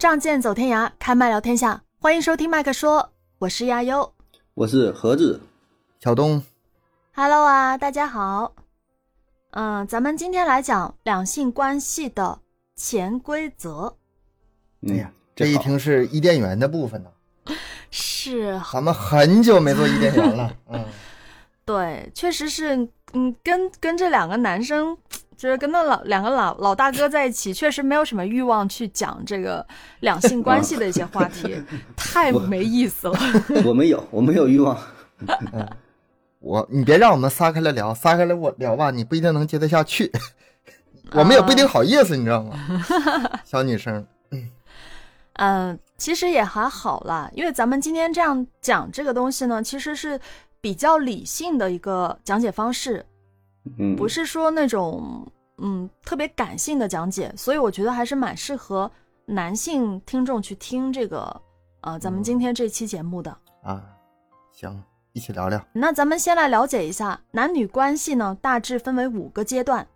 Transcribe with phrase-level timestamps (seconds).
[0.00, 4.14] 仗剑走天涯，开麦聊天下，欢迎收听麦克说，我是亚优，
[4.54, 5.38] 我是盒子，
[6.02, 6.42] 小东。
[7.12, 8.54] Hello 啊，大家好。
[9.50, 12.40] 嗯，咱们今天来讲两性关系的
[12.74, 13.94] 潜规则。
[14.80, 17.10] 嗯哎呀，这一听是伊甸园的部分呢，
[17.90, 20.50] 是，咱们很久没做伊甸园了。
[20.70, 20.82] 嗯，
[21.66, 24.96] 对，确实是，嗯，跟跟这两个男生，
[25.40, 29.66] 就是跟那老两个老老大哥在一起，确实没有什么欲望去讲这个
[30.00, 31.56] 两性关系的一些话题，
[31.96, 33.18] 太没意思了。
[33.64, 34.78] 我没有，我没有欲望。
[36.40, 40.12] 我你别让我们撒开了聊，撒开了我聊吧，你不一定能接得下去，
[41.12, 42.54] 我们也不一定好意思，你知道吗？
[43.42, 44.06] 小女生，
[45.36, 50.20] 嗯，其实也还好啦，因为咱们今天这样讲这个东西呢，其实是
[50.60, 53.06] 比较理性的一个讲解方式，
[53.78, 55.26] 嗯，不是说那种
[55.60, 58.90] 嗯特别感性的讲解，所以我觉得还是蛮适合
[59.26, 61.40] 男性听众去听这个
[61.82, 63.36] 呃咱们今天这期节目的。
[63.62, 63.82] 啊，
[64.52, 65.62] 行，一起聊聊。
[65.72, 69.86] 那咱们先来了解一下男女关系呢，大致分为五个阶段。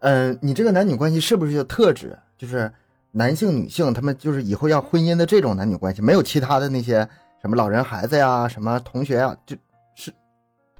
[0.00, 2.18] 嗯，你这个男女关系是不是有特指？
[2.36, 2.70] 就是
[3.12, 7.08] 男性、女性，他们就是以后要婚姻的这种男女关系，没有其他的那些
[7.40, 9.56] 什么老人、孩子呀，什么同学呀，就
[9.94, 10.12] 是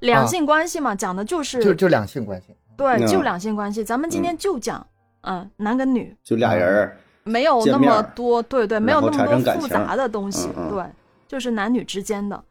[0.01, 2.55] 两性关系嘛，讲的就是就就两性关系。
[2.77, 3.85] 对，嗯就两性关系。
[3.85, 4.87] 咱们今天就讲
[5.23, 10.85] 嗯男跟女，就俩人儿，没有那么多，对对，没有那么多复杂的东西，嗯嗯对，
[11.29, 12.43] 就是男女之间的。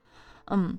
[0.47, 0.77] 嗯，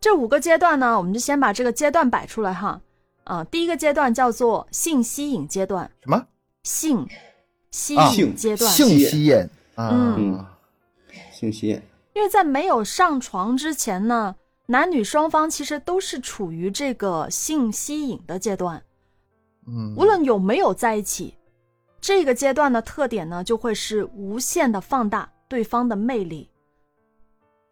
[0.00, 2.80] 这五个阶段呢，我们就先把这个阶段摆出来哈。
[3.24, 6.26] 啊、第一个阶段叫做性吸引阶段，什么
[6.64, 7.06] 性
[7.70, 9.36] 吸啊引阶段，性吸引
[9.76, 9.90] 啊？
[9.92, 10.44] 嗯
[11.30, 11.80] 性吸引。
[12.14, 14.34] 因为在没有上床之前呢，
[14.72, 18.82] 男女双方其实都是处于这个性吸引的阶段，
[19.66, 21.36] 嗯，无论有没有在一起，
[22.00, 26.48] 这个阶段的特点呢，就会是无限的放大对方的魅力，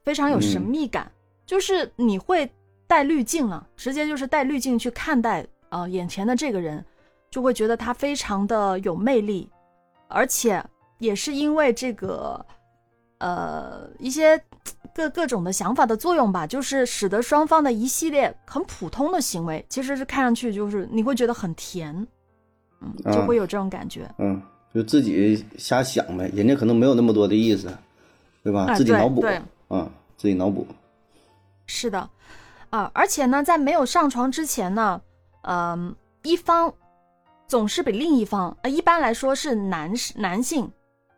[0.04, 1.10] 非常有神秘感，
[1.46, 2.52] 就是你会
[2.86, 6.84] 带滤镜啊，直接就是带滤镜去看待呃眼前的这个人，
[7.30, 9.48] 就会觉得他非常的有魅力，
[10.06, 10.62] 而且
[10.98, 12.44] 也是因为这个
[13.20, 14.38] 呃一些
[14.94, 21.94] 各各种的想法的作用吧，就是使得双方的一系列很普通的行为，其实是看上去就是你会觉得很甜，
[22.80, 24.08] 嗯，就啊会有这种感觉。
[24.18, 24.40] 嗯，
[24.74, 27.72] 就自己瞎想呗，人家可能没有那么多的意思，
[28.42, 28.74] 对吧？
[28.74, 30.66] 自己脑补，对嗯，自己脑补。
[31.66, 32.08] 是的，
[32.70, 35.00] 啊、而且呢，在没有上床之前呢，
[35.42, 36.72] 嗯、一方
[37.46, 40.70] 总是比另一方，呃，一般来说是男男性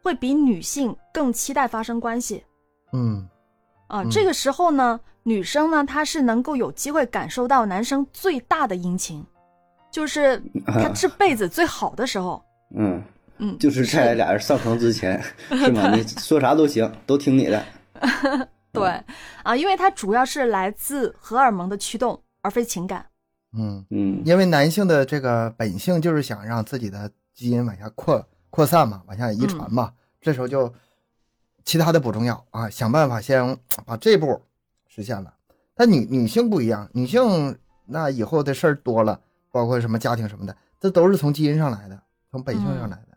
[0.02, 2.44] 会比女性更期待发生关系。
[2.92, 3.26] 嗯
[3.92, 4.10] 啊、嗯。
[4.10, 9.24] 这个时候呢，女生呢，她是能够有机会感受到男生最大的殷勤，
[9.90, 12.42] 就是他这辈子最好的时候。
[12.74, 13.02] 嗯，
[13.36, 15.22] 嗯，就是在俩人上床之前，
[15.52, 15.94] 是吗？
[15.94, 17.62] 你说啥都行，都听你的。
[18.72, 18.88] 对。
[19.42, 23.04] 啊，因为它主要是来自荷尔蒙的驱动，而非情感。
[23.54, 24.22] 嗯，嗯。
[24.24, 29.94] 因为男性的这个本性就是想让自己的基因往下扩扩散嘛，往下遗传嘛，嗯。
[30.22, 30.72] 这时候就
[31.64, 33.56] 其他的不重要啊，想办法先
[33.86, 34.40] 把这步
[34.88, 35.32] 实现了。
[35.74, 42.00] 但女女性不一样，女性那以后的事儿多了，包括什么家庭什么的，这都是从基因上来的，
[42.30, 43.08] 从本性上来的。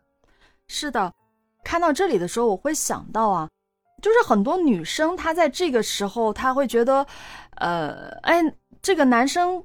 [0.66, 1.12] 是的，
[1.62, 3.48] 看到这里的时候，我会想到啊，
[4.02, 7.06] 就是很多女生她在这个时候，她会觉得，
[7.56, 8.42] 呃，哎，
[8.82, 9.62] 这个男生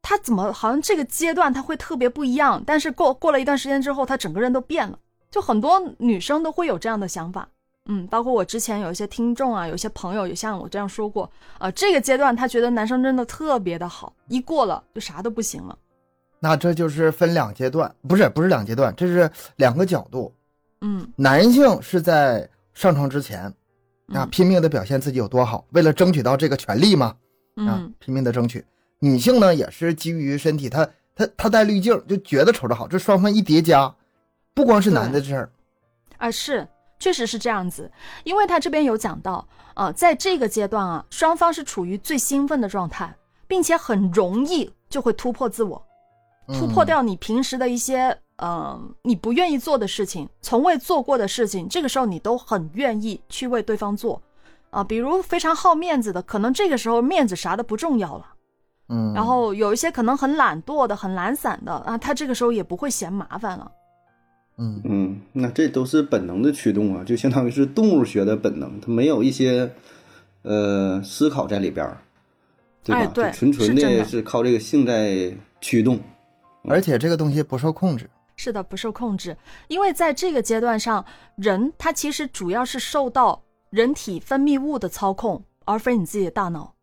[0.00, 4.98] 他怎么好像这个阶段他会特别不一样，但是过过了一段时间之后，他整个人都变了。
[5.30, 7.48] 就很多女生都会有这样的想法，
[7.86, 11.28] 嗯，包括我之前有一些听众啊，有一些朋友也像我这样说过，
[11.58, 15.76] 啊、这个阶段他觉得男生真的特别的好，一过了就啥都不行了，
[16.38, 20.32] 那这就是分两阶段，不是不是两阶段，这是两个角度。
[20.80, 23.44] 嗯男性是在上床之前
[24.08, 28.64] 啊嗯拼命的表现自己有多好，为了争取到这个权利嘛，啊嗯，拼命的争取。
[29.00, 33.92] 女性呢也是基于身体，她她她带滤镜，就觉得瞅着好，这双方一叠加，
[34.54, 35.50] 不光是男的事儿，
[36.18, 36.66] 啊，是，
[37.02, 37.90] 确实是这样子，
[38.22, 39.44] 因为他这边有讲到，
[39.74, 43.12] 啊，在这个阶段啊，双方是处于最兴奋的状态，
[43.48, 45.84] 并且很容易就会突破自我，
[46.56, 54.22] 突破嗯掉你平时的一些呃你不愿意做的事情，从未做过的事情，这个时候你都很愿意去为对方做，
[54.70, 58.26] 啊、比如非常好面子的，可能这个时候面子啥的不重要了。
[58.90, 63.68] 嗯，然后有一些可能很懒惰的、很懒散的啊，他这个时候也不会嫌麻烦了。
[64.62, 69.72] 嗯嗯，那这都是本能的驱动啊，就相当于是动物学的本能，它没有一些
[70.42, 71.98] 呃思考在里边儿，
[72.84, 73.00] 对吧？
[73.00, 75.98] 哎对纯纯的的是靠这个性在驱动。
[76.64, 79.36] 而且这个东西不受控制，是的，不受控制，
[79.66, 81.04] 因为在这个阶段上，
[81.34, 86.74] 人他其实主要是受到人体分泌物的操控，而非你自己的大脑。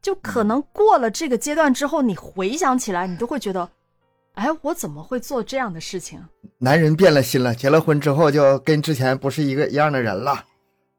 [0.00, 3.70] 就可能过了这个阶段之后，你回想起来，你都会觉得，
[4.34, 6.20] 哎，我怎么会做这样的事情？
[6.58, 10.32] 男人变了心了，结了婚之后就跟之前不是一个一样的人了，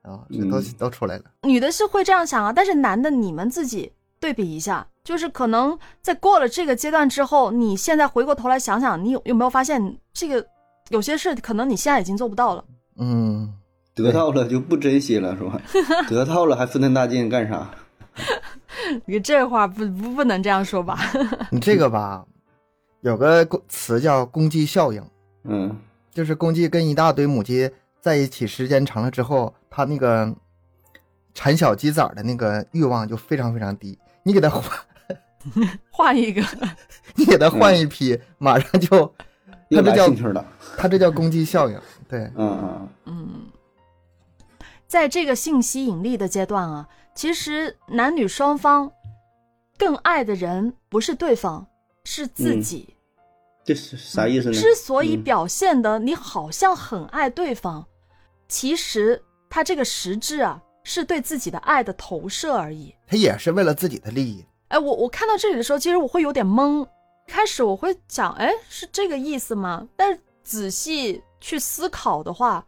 [0.04, 1.24] 啊，这都、嗯都出来了。
[1.44, 10.46] 女的是会这样想啊，但是男的，你们自己对比一下，就是可能在过了这个阶段之后，你现在回过头来想想，你有有没有发现这个
[10.90, 12.64] 有些事可能你现在已经做不到了？
[12.98, 13.52] 嗯，
[13.96, 15.60] 得到了就不珍惜了，是吧？
[16.08, 17.68] 得到了还费那大劲干啥？
[19.06, 21.00] 你这话不不不能这样说吧？
[21.50, 22.24] 你这个吧，
[23.04, 25.04] 有个词叫公鸡效应，
[25.44, 25.78] 嗯
[26.10, 27.70] 就是公鸡跟一大堆母鸡
[28.00, 30.34] 在一起时间长了之后，它那个
[31.34, 34.00] 产小鸡崽的那个欲望就非常非常低。
[34.24, 34.64] 你给它换，
[35.92, 36.42] 换一个，
[37.16, 39.14] 你给它换一批，马上就，
[39.68, 40.46] 又它这叫。
[40.78, 41.78] 它这叫公鸡效应。
[42.08, 43.30] 对，嗯嗯嗯，
[44.88, 48.90] 在这个性吸引力的阶段啊，其实男女双方
[49.78, 51.68] 更爱的人不是对方，
[52.06, 52.93] 是自己。
[53.64, 54.54] 这是啥意思呢？
[54.54, 57.86] 之所以嗯表现的你好像很爱对方，
[58.48, 62.94] 其实他这个实质啊，是对自己的爱的投射而已。
[63.08, 64.46] 他也是为了自己的利益。
[64.68, 66.86] 哎，我我看到这里的时候，其实我会有点懵。
[67.26, 69.88] 开始我会想，哎，是这个意思吗？
[69.96, 72.66] 但是仔细去思考的话，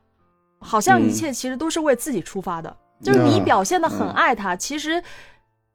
[0.59, 2.77] 好像一嗯切其实都是为自己出发的。
[3.03, 5.03] 就是你嗯表现的很嗯爱他，其实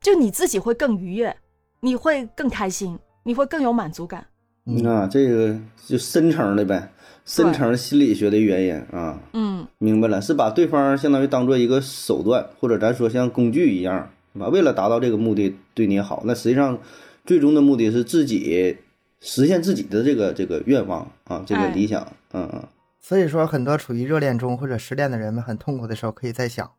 [0.01, 1.37] 就你自己会更愉悦，
[1.81, 4.27] 你会更开心，你会更有满足感。
[4.71, 4.87] 嗯。
[4.87, 5.57] 啊，这个
[5.87, 6.91] 就深层的呗，
[7.25, 14.49] 深层心理学的原因啊，嗯，明白了，是把对方相当于当做一个手段，或者咱说像工具一样，是吧？
[14.49, 16.79] 为了达到这个目的对你好，那实际上
[17.25, 18.77] 最终的目的是自己
[19.21, 21.69] 实现自己的这个这个愿望啊，这个哎。
[21.73, 22.63] 理想，嗯嗯。
[23.03, 26.71] 所以说，很多处于热恋中或者失恋的人们很痛苦的时候，可以在想，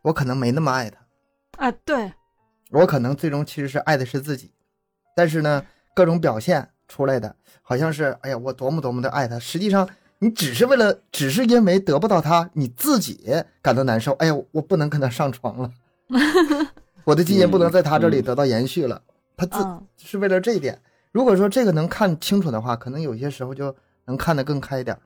[0.00, 2.12] 我可能没那么爱他，啊，对，
[2.70, 4.50] 我可能最终其实是爱的是自己，
[5.14, 5.64] 但是呢，
[5.94, 9.88] 各种表现出来的好像是，哎呀，我多么多么的爱他，实际上
[10.18, 14.12] 你只是为了，只是因为得不到他，你自己感到难受。
[14.12, 15.70] 哎呀，我不能跟他上床了，
[17.04, 19.02] 我的基因不能在他这里得到延续了。
[19.36, 20.80] 他自嗯，是为了这一点。
[21.10, 23.74] 如果说这个能看清楚的话，可能有些时候就
[24.06, 24.96] 能看得更开一点。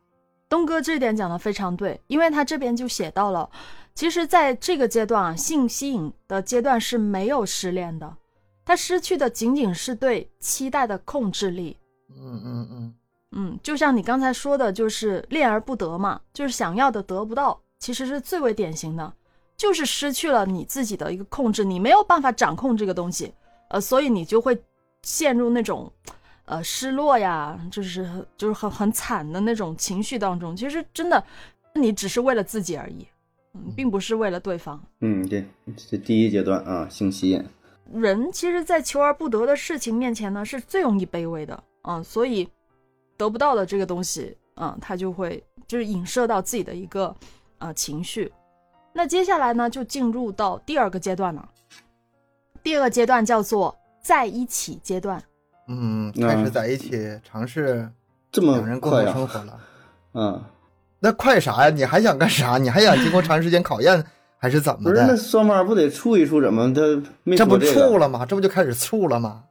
[0.48, 3.48] 东哥这点讲的非常对，因为他这边就写到了，
[3.94, 8.16] 其实在这个阶段啊，性吸引的阶段是没有失恋的，
[8.66, 11.74] 他失去的仅仅是对期待的控制力。
[12.10, 12.94] 嗯嗯嗯，
[13.30, 19.12] 嗯，就像你刚才说的，就是恋而不得嘛，就是想要的得不到，其实是最为典型的，
[19.56, 23.32] 就是失去了你自己的一个控制，你没有办法掌控这个东西，
[23.70, 24.60] 呃，所以你就会
[25.02, 25.90] 陷入那种，
[26.46, 30.56] 呃，失落呀，就是就是很很惨的那种情绪当中。
[30.56, 31.22] 其实真的，
[31.74, 33.06] 你只是为了自己而已，
[33.54, 34.82] 嗯，并不是为了对方。
[35.00, 35.46] 嗯，对
[35.76, 37.44] 这第一阶段啊，性吸引，
[37.92, 42.48] 人其实，在求而不得的事情面前呢，是最容易卑微的，嗯，所以
[43.16, 47.14] 得不到的这个东西，嗯，他就会就是影射到自己的一个
[47.58, 48.32] 呃情绪。
[48.92, 51.48] 那接下来呢，就进入到第二个阶段了。
[52.62, 55.22] 第二个阶段叫做在一起阶段，
[55.68, 57.88] 嗯，嗯开始在一起尝试
[58.32, 59.12] 这么两人共快呀？
[59.12, 59.60] 同生活了。
[60.14, 60.44] 嗯，
[60.98, 61.70] 那快啥呀？
[61.70, 62.58] 你还想干啥？
[62.58, 64.04] 你还想经过长时间考验，
[64.38, 65.16] 还是怎么不是，那？
[65.16, 66.40] 双方不得处一处？
[66.40, 66.80] 怎么他
[67.24, 67.58] 没这不？
[67.58, 68.24] 处了吗？
[68.26, 69.42] 这不就开始处了吗？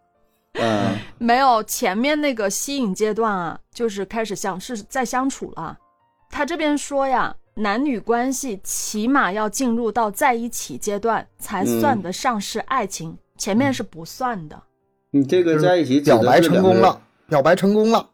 [0.53, 5.77] 嗯没有前面那个吸引阶段啊，就是开始相是在相处了。
[6.29, 14.61] 他这边说呀，男女关系起码要进入到在一起阶段才算得上是爱情，前面是不算的。
[15.11, 18.09] 你这个在一起表白成功了，表白成功了。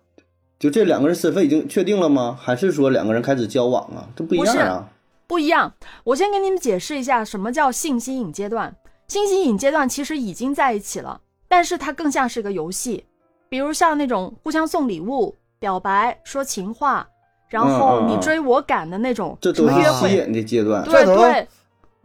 [0.57, 2.37] 就这两个人身份已经确定了吗？
[2.39, 4.07] 还是说两个人开始交往啊？
[4.15, 4.89] 这不一样啊。
[5.31, 5.73] 不一样，
[6.03, 8.75] 我先给你们解释一下什么叫性吸引阶段。
[9.07, 13.05] 性吸引阶段其实已经在一起了，但是它更像是个游戏，
[13.47, 17.07] 比如像那种互相送礼物、表白、说情话，
[17.47, 20.83] 然后嗯嗯嗯你追我赶的那种这都是什么约会，吸引的阶段。
[20.83, 21.47] 对对，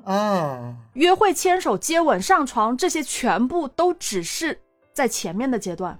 [0.04, 4.56] 啊，约会、牵手、接吻、上床，这些全部都只是
[4.92, 5.98] 在前面的阶段，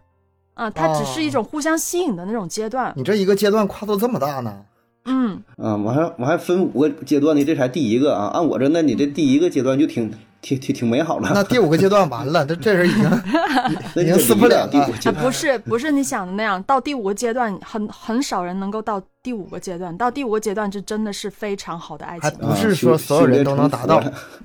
[0.55, 2.93] 啊，它只是一种互相吸引的那种阶段。
[2.95, 4.65] 你这一个阶段跨度这么大呢？
[5.07, 8.27] 嗯，啊，我还我还分五个阶段呢，这才第一个啊。
[8.35, 11.31] 按我这，那你这第一个阶段就挺挺挺挺美好了。
[11.33, 13.05] 那第五个阶段完了，这这人已经
[13.95, 14.97] 那已经撕破脸了第五。
[14.97, 19.97] 阶啊，不是不是你想的那样，到第五个阶段，很很少人能够到第五个阶段。
[19.97, 22.29] 到第五个阶段，这真的是非常好的爱情。
[22.29, 24.03] 还不是说所有人都能达到。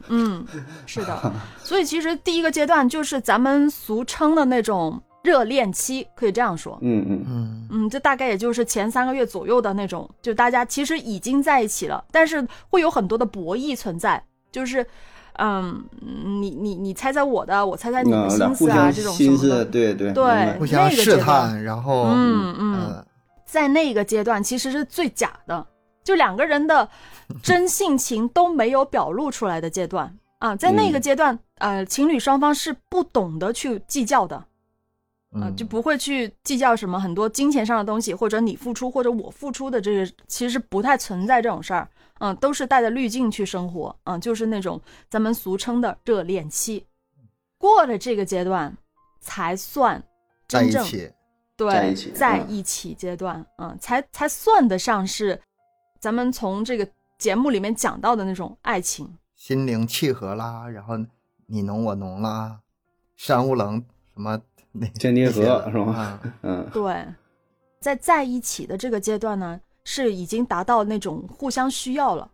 [0.10, 0.46] 嗯，
[0.86, 1.34] 是的。
[1.64, 6.78] 所以其实第一个阶段就是咱们俗称的那种热恋期，可以这样说。
[6.82, 7.26] 嗯嗯。
[7.28, 7.68] 嗯。
[7.72, 14.86] 嗯，这大概也就是前三个月左右的那种，就大家其实已经在一起了，但是会有很多的博弈存在，就是，
[15.38, 19.66] 嗯，你你你猜猜我的，我猜猜你啊的，心思啊，这种什心思，么的。
[19.66, 23.06] 对对对互相那个阶试段探，然后嗯嗯，呃
[23.46, 25.66] 在那个阶段其实是最假的，
[26.04, 26.88] 就两个人的
[27.44, 30.18] 真性情都没有表露出来的阶段。
[30.40, 31.02] 啊，在那个嗯。
[31.02, 34.44] 阶段，呃，情侣双方是不懂得去计较的，
[35.32, 41.90] 啊，嗯就不会去计较什么很多金钱上的东西，或者你付出或者我付出的这个，其实不太存在这种事儿。
[42.24, 46.86] 嗯，都是带着滤镜去生活，嗯，就是那种咱们俗称的热恋期。
[47.58, 48.78] 过了这个阶段，
[49.20, 50.04] 才算
[50.48, 51.12] 真正在一起，
[51.58, 55.42] 对在一起嗯在一起阶段，嗯，才才算得上是
[56.00, 59.12] 咱们从这个节目里面讲到的那种爱情。
[59.36, 60.94] 心灵契合啦，然后
[61.48, 62.60] 你侬我侬啦，
[63.16, 63.84] 山无棱
[64.14, 64.40] 什么
[64.72, 66.70] 那天地合是吧啊嗯。
[66.72, 67.06] 对，
[67.80, 72.30] 在在一起的这个阶段呢，是已经达到那种互相需要了，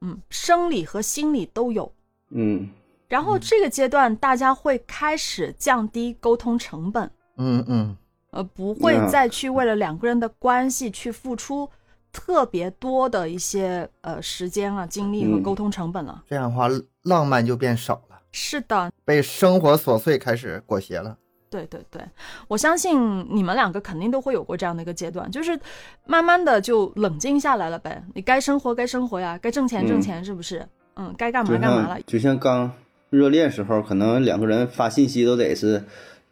[0.00, 1.92] 嗯，生理和心理都有。
[2.30, 2.68] 嗯。
[3.08, 7.96] 然后这个阶段，大家会开始降低沟通成本，嗯嗯，
[8.30, 11.68] 呃，不会嗯再去为了两个人的关系去付出
[12.12, 15.42] 特别多的一些呃时间啊、精力和嗯。
[15.42, 16.22] 沟通成本了。
[16.28, 16.68] 这样的话
[17.02, 21.18] 浪漫就变少了，是的，被生活琐碎开始裹挟了。
[21.50, 22.00] 对对对，
[22.46, 25.58] 我相信你们两个肯定都会有过这样的一个阶段，就是
[26.06, 28.02] 慢慢的就冷静下来了呗。
[28.14, 30.64] 你该生活该生活呀，该挣钱挣嗯钱，是不是？
[30.94, 31.98] 嗯，该干嘛干嘛了。
[32.06, 32.70] 就像刚
[33.10, 35.82] 热恋时候，可能两个人发信息都得是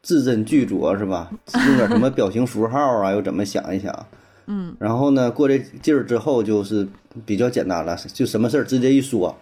[0.03, 1.29] 字斟句酌，是吧？
[1.67, 4.07] 用点什么表情符号啊，又怎么想一想。
[4.47, 6.87] 嗯，然后呢，过这劲儿之后就是
[7.27, 9.37] 比较简单了，就什么事儿直接一说，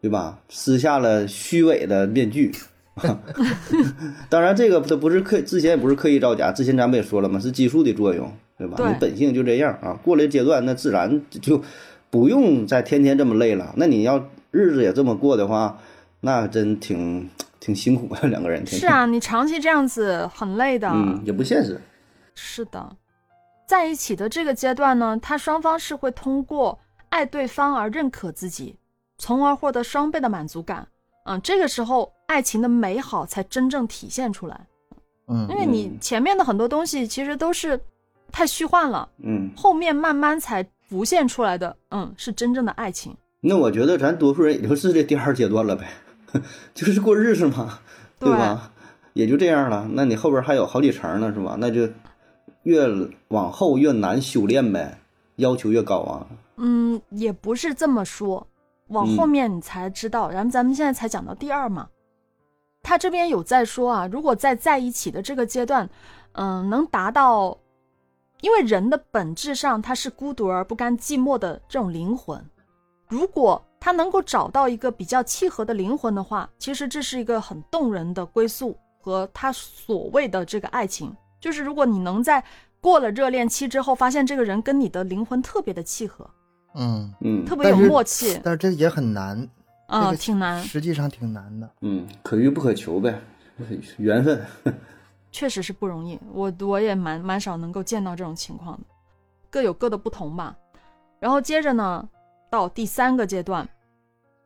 [0.00, 0.38] 对吧？
[0.48, 2.52] 撕下了虚伪的面具。
[4.30, 8.76] 当然，这个它不是刻，之前也不是刻意造假，之前咱们也说了嘛，是激素的作用，对吧？
[8.76, 9.98] 对你本性就这样啊。
[10.02, 11.60] 过了阶段，那自然就
[12.10, 13.74] 不用再天天这么累了。
[13.76, 15.78] 那你要日子也这么过的话，
[16.20, 18.64] 那真挺挺辛苦的，两个人。
[18.66, 20.88] 是啊，你长期这样子很累的。
[20.88, 21.80] 嗯，也不现实。
[22.36, 22.96] 是的，
[23.66, 28.76] 在一起的这个阶段呢，他双方是会通过爱对方而认可自己，
[29.18, 30.86] 从而获得双倍的满足感。
[31.24, 34.66] 嗯，这个时候爱情的美好才真正体现出来。
[35.26, 37.80] 嗯因为你嗯前面的很多东西其实都是
[38.30, 43.16] 太虚幻了，嗯，后面慢慢才浮现出来的，嗯，是真正的爱情。
[43.40, 45.88] 那我觉得咱多数人也就是这第二阶段了呗，
[46.74, 47.78] 就是过日子嘛，
[48.18, 48.70] 对吧？
[49.14, 49.88] 也就这样了。
[49.92, 51.56] 那你后边还有好几层呢，是吧？
[51.58, 51.88] 那就
[52.64, 52.86] 越
[53.28, 54.98] 往后越难修炼呗，
[55.36, 56.26] 要求越高啊。
[56.56, 58.46] 嗯，也不是这么说，
[58.94, 60.30] 往后嗯面你才知道。
[60.30, 61.88] 然后咱们现在才讲到第二嘛，
[62.82, 65.86] 他这边有在说啊，如果在在一起的这个阶段，
[66.32, 67.58] 嗯，能达到，
[68.40, 72.42] 因为人的本质上他是孤独而不甘寂寞的这种灵魂，
[73.08, 81.14] 如果他能够找到一个比较契合的灵魂的话，其实这是一个很动人的归宿和他所谓的这个爱情。
[81.38, 82.42] 就是如果你能在
[82.80, 86.28] 过了热恋期之后，发现这个人跟你的灵魂特别的契合，
[86.74, 89.38] 嗯，嗯特别有默契，但是这也很难，
[89.86, 91.70] 啊、这个挺难，实际上挺难的。
[91.80, 93.20] 嗯，可遇不可求呗，
[93.98, 94.44] 缘分。
[95.30, 96.18] 确实是不容易。
[96.32, 98.84] 我我也蛮蛮少能够见到这种情况的，
[99.50, 100.56] 各有各的不同吧。
[101.18, 102.08] 然后接着呢，
[102.50, 103.68] 到第三个阶段，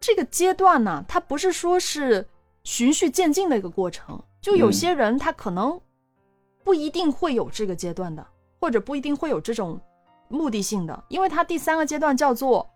[0.01, 2.27] 这个阶段呢，它不是说是
[2.65, 5.79] 循序渐进的一个过程，就有嗯些人他可能
[6.65, 8.27] 不一定会有这个阶段的，
[8.61, 9.79] 或者不一定会有这种
[10.29, 12.69] 目的性的，因为它第三个阶段叫做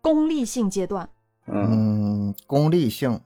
[0.00, 1.08] 功利性阶段。
[1.46, 3.20] 嗯嗯，功利性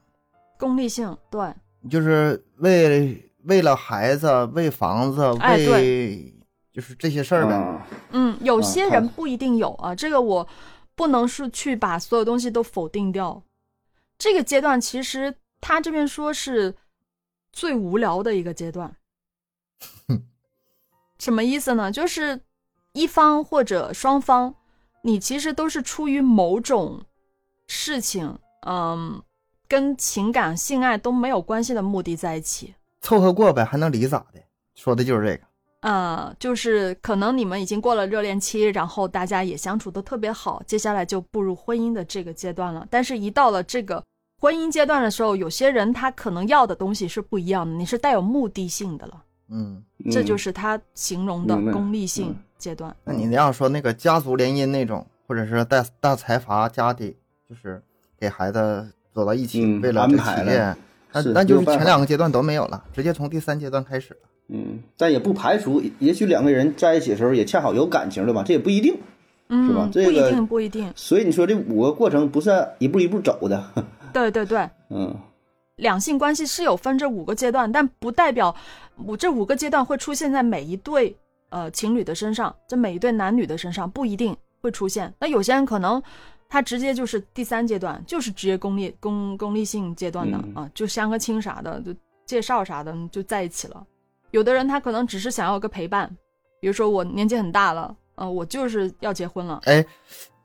[0.57, 1.53] 功利性，对，
[1.89, 6.33] 就是为为了孩子、为房子、哎为
[6.73, 7.53] 就是这些事儿呗。
[7.53, 10.47] 啊，嗯，有些人不一定有啊，这个我
[10.95, 13.43] 不能是去把所有东西都否定掉。
[14.17, 16.75] 这个阶段其实他这边说是
[17.53, 18.95] 最无聊的一个阶段。
[21.19, 21.91] 什么意思呢？
[21.91, 22.41] 就是
[22.97, 24.55] 一方或者双方，
[25.03, 27.01] 你其实都是出于某种
[27.67, 29.21] 事情，嗯，
[29.67, 32.73] 跟情感、性爱都没有关系的目的在一起。
[33.01, 34.41] 凑合过呗，还能离咋的？
[34.73, 35.43] 说的就是这个。
[35.81, 42.85] 呃，就是可能你们已经过了热恋期，然后大家也相处的特别好，接下来就步入婚姻的这个阶段了。
[42.89, 44.03] 但是，一到了这个
[44.41, 52.95] 婚姻阶段的时候，有些人他可能要的东西是不一样的，你是带有目的性的了，嗯，这就是是他形容的功利性嗯阶段。
[53.03, 57.15] 那你要说那个家族联姻那种，或者是大大财阀家的，
[57.49, 57.81] 就是
[58.19, 60.75] 给孩子走到一起，嗯为了这安排了企业，
[61.13, 64.19] 那是那就前两个阶段都没有了，直接从第三阶段开始了。
[64.49, 68.43] 嗯，但也不排除，也许两个人在一起的时候也恰好有感情，对吧？
[68.45, 68.97] 这也不一定。
[69.49, 70.93] 嗯，是吧这个不一定，不一定。
[70.95, 73.63] 所以你说这五个过程不是一步一步走的，
[74.11, 75.15] 对对对，嗯
[75.77, 78.53] 两性关系是有分这五个阶段，但不代表
[79.05, 81.15] 我这五个阶段会出现在每一对
[81.49, 85.13] 呃情侣的身上，这每一对男女的身上不一定会出现。
[85.19, 86.01] 那有些人可能
[86.49, 91.93] 他直接就是第三阶段，就是职业功利功功利性阶段的、嗯啊，就相个亲啥的，就
[92.25, 93.85] 介绍啥的就在一起了。
[94.31, 96.09] 有的人他可能只是想要个陪伴，
[96.59, 99.85] 比如说我年纪很大了，呃，我就是要结婚了，哎，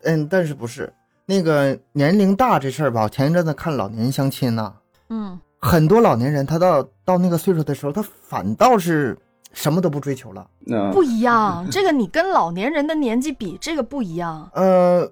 [0.02, 0.92] 嗯，但是不是
[1.26, 3.08] 那个年龄大这事儿吧？
[3.08, 4.74] 前一阵子看老年相亲呐、
[5.08, 9.16] 嗯很多老年人他到到那个岁数的时候，他反倒是
[9.52, 10.46] 什么都不追求了。
[10.92, 14.50] 不一样，这个你跟老年人的年纪比，这个不一样。
[14.54, 15.10] 呃，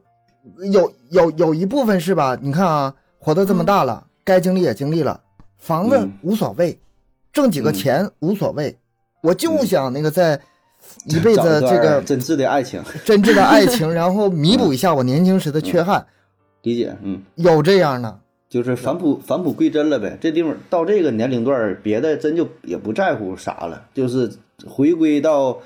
[0.73, 2.37] 有有有一部分是吧？
[2.41, 5.21] 你看啊，活到这么大了，该经历也经历了，
[5.59, 6.13] 房子嗯。
[6.23, 6.79] 无所谓，
[7.33, 7.75] 挣几个嗯。
[7.75, 8.79] 钱无所谓，
[9.23, 10.41] 我就嗯想那个在
[11.05, 16.07] 一辈子这个真挚的爱情， 真挚的爱情，然后弥补一下我年轻时的缺憾，
[16.63, 18.19] 理解，嗯，有这样的。
[18.51, 20.19] 就是返璞返璞归真了呗。
[20.21, 24.31] 这地方到这个年龄段儿，别的真就也不在乎啥了，就是
[24.67, 25.57] 回归到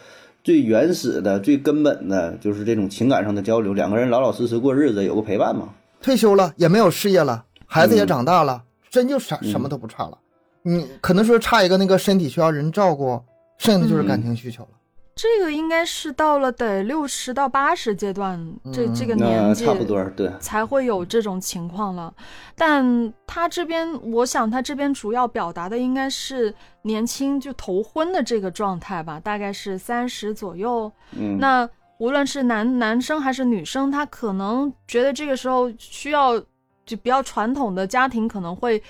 [0.44, 5.70] 最原始的、最根本的，就是这种情感上的交流，两个人老老实实过日子，有个陪伴嘛。
[6.02, 10.18] 退休了也没有事业了，孩子也嗯长大了，真就啥嗯什么都不差了。
[10.62, 13.18] 你可能说差一个那个身体需要人照顾，
[13.56, 14.68] 剩下的就是嗯感情需求了。
[15.16, 18.38] 这个应该是到了得六十到八十阶段，
[18.72, 22.12] 这这个年纪差不多，对，才会有这种情况了。
[22.56, 26.52] 但他这边，我想他这边主要表达的应该是
[26.82, 30.90] 年轻就头婚的这个状态吧，大概是三十左右。
[31.12, 31.68] 嗯，那
[31.98, 36.36] 无论是男男生还是女生，他可能觉得这个时候需要
[36.84, 38.82] 就比较传统的家庭可能会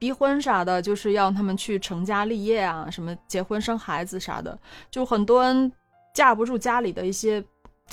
[0.00, 4.58] 逼婚啥的，就是要他们去成家立业啊，什么结婚生孩子啥的，
[4.90, 5.70] 就很多人
[6.14, 7.44] 架不住家里的一些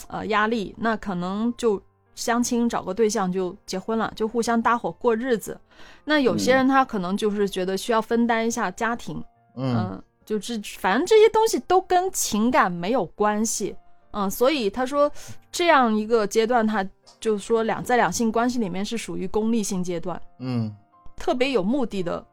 [0.08, 1.80] 呃压力，那可能就
[2.16, 5.60] 相亲找个对象就结婚了，就互相搭伙过日子。
[6.06, 6.56] 那有些嗯。
[6.56, 9.22] 人他可能就是觉得需要分担一下家庭，
[9.58, 13.76] 嗯，嗯，就这反正这些东西都跟情感没有关系，
[14.12, 15.12] 嗯，所以他说
[15.52, 16.88] 这样一个阶段，他
[17.20, 20.74] 就说两在两性关系里面是属于功利性阶段，嗯，
[21.18, 22.26] 特别有目的的，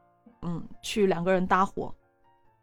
[0.42, 1.92] 嗯，去两个人搭伙，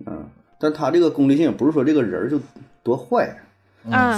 [0.05, 0.23] 嗯，
[0.57, 2.39] 但他这个功利性不是说这个人儿就
[2.81, 3.35] 多坏，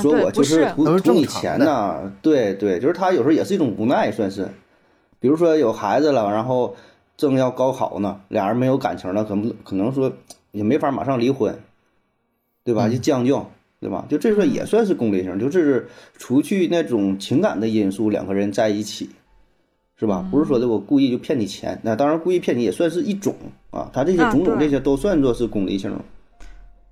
[0.01, 4.47] 说我就是图图你钱呐，对对，就是他有时候也是一种无奈，算是。
[5.19, 6.75] 比如说有孩子了，然后
[7.15, 10.11] 正要高考呢，俩人没有感情了，可能可能说
[10.51, 11.57] 也没法马上离婚，
[12.65, 12.87] 对吧？
[12.89, 13.45] 嗯就将就，
[13.79, 14.05] 对吧？
[14.09, 15.87] 就这说也算是功利性，就是
[16.17, 19.09] 除去那种情感的因素，两个人在一起，
[20.03, 20.27] 是吧？
[20.29, 23.33] 不是说的我故意就骗你钱，那当然故意骗你也算是一种
[23.71, 25.97] 啊，他这些啊种种这些都算作是功利性。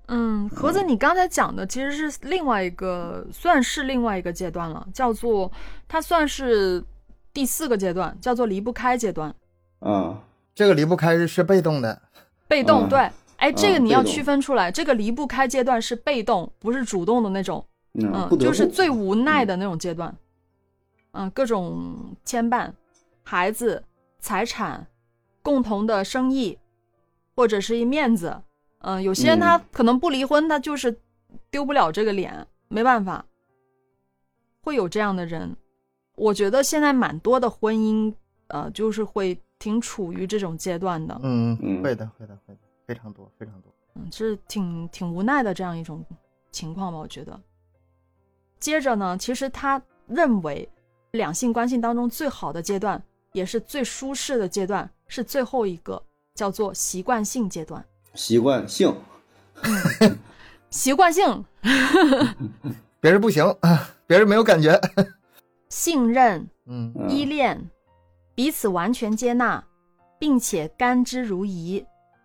[0.06, 5.52] 嗯，盒子，你刚才讲的其实是另外一个，算是另外一个阶段了，叫做
[5.86, 6.82] 它算是
[7.34, 9.34] 第四个阶段，叫做离不开阶段。
[9.80, 10.18] 啊，
[10.54, 12.00] 这个离不开是被动的。
[12.48, 17.62] 被动，嗯对，哎，这个你要区分出来，这个离不开阶段是被动，不是主动的那种，
[17.94, 20.14] 嗯，嗯不，得就是最无奈的那种阶段，
[21.12, 22.70] 嗯，各种牵绊，
[23.22, 23.82] 孩子、
[24.18, 24.86] 财产、
[25.42, 26.58] 共同的生意，
[27.34, 28.42] 或者是一面子，
[28.78, 31.00] 嗯，有些人他嗯可能不离婚，他就是
[31.50, 33.24] 丢不了这个脸，没办法，
[34.62, 35.56] 会有这样的人。
[36.14, 38.14] 我觉得现在蛮多的婚姻，
[38.48, 43.72] 呃，就是会挺处于这种阶段的，嗯，嗯会的，会的，会的，非常多，非常多。
[43.94, 46.04] 嗯，是挺挺无奈的这样一种
[46.50, 47.40] 情况吧，我觉得。
[48.60, 50.68] 接着呢，其实他认为
[51.12, 53.02] 两性关系当中最好的阶段，
[53.32, 56.02] 也是最舒适的阶段，是最后一个，
[56.34, 57.84] 叫做习惯性阶段。
[58.14, 58.94] 习惯性，
[60.70, 61.44] 习惯性、
[63.00, 63.44] 别人不行，
[64.06, 64.78] 别人没有感觉。
[65.70, 67.70] 信任、嗯嗯依恋，
[68.34, 69.64] 彼此完全接纳，
[70.18, 71.82] 并且甘之如饴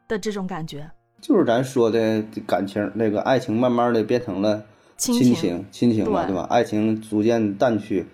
[0.10, 0.92] 的这种感觉，
[1.22, 4.62] 就是咱说的感情，那个爱情慢慢的变成了
[4.98, 6.46] 亲亲情，亲情嘛，对对吧？
[6.50, 8.06] 爱情逐渐淡去，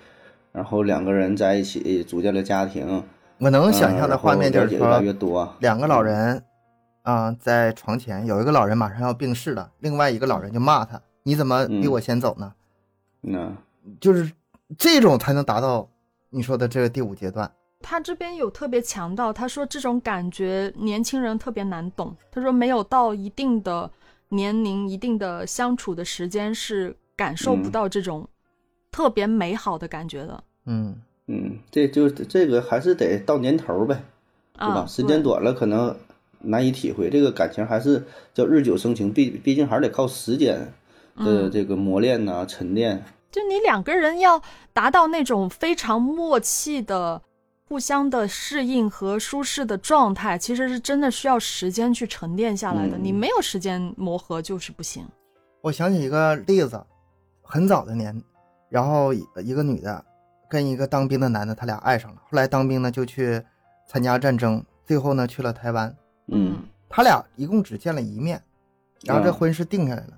[0.53, 3.03] 然后两个人在一起，组建了家庭，
[3.39, 6.41] 我能想象的画面就是越来说，越多，两个老人
[7.01, 12.53] 啊、在床前，有一个老人马上要病逝了，另外一个老人就骂他：“你怎么比我先走呢？”
[13.27, 13.57] 嗯，
[13.99, 14.31] 就是
[14.77, 15.89] 这种才能达到
[16.29, 17.51] 你说的这个第五阶段。
[17.81, 22.15] 他这边有特别强调，他说这种感觉年轻人特别难懂。
[22.31, 23.89] 他说没有到一定的
[24.29, 28.25] 年龄、一定的相处的时间，是感受不嗯到这种
[28.93, 30.41] 特别美好的感觉的。
[30.67, 30.95] 嗯
[31.27, 34.01] 嗯，这就这个还是得到年头呗，
[34.57, 34.81] 对吧？
[34.81, 35.93] 啊，时间短了，可能
[36.39, 37.09] 难以体会。
[37.09, 40.59] 这个感情还是叫日久生情，毕毕竟还是得靠时间
[41.15, 43.03] 的嗯这个磨练呐、沉淀。
[43.31, 44.39] 就你两个人要
[44.73, 47.19] 达到那种非常默契的、
[47.67, 52.97] 互相的适应和舒适的状态，其实是真的需要时间去沉淀下来的。
[52.97, 55.03] 嗯你没有时间磨合就是不行。
[55.61, 56.79] 我想起一个例子，
[57.41, 58.21] 很早的年，
[58.73, 60.03] 然后一个女的
[60.49, 62.17] 跟一个当兵的男的，他俩爱上了。
[62.23, 63.39] 后来当兵呢就去
[63.85, 65.95] 参加战争，最后呢去了台湾。
[66.29, 66.57] 嗯
[66.89, 68.41] 他俩一共只见了一面，
[69.03, 70.17] 然后这啊婚事定下来了。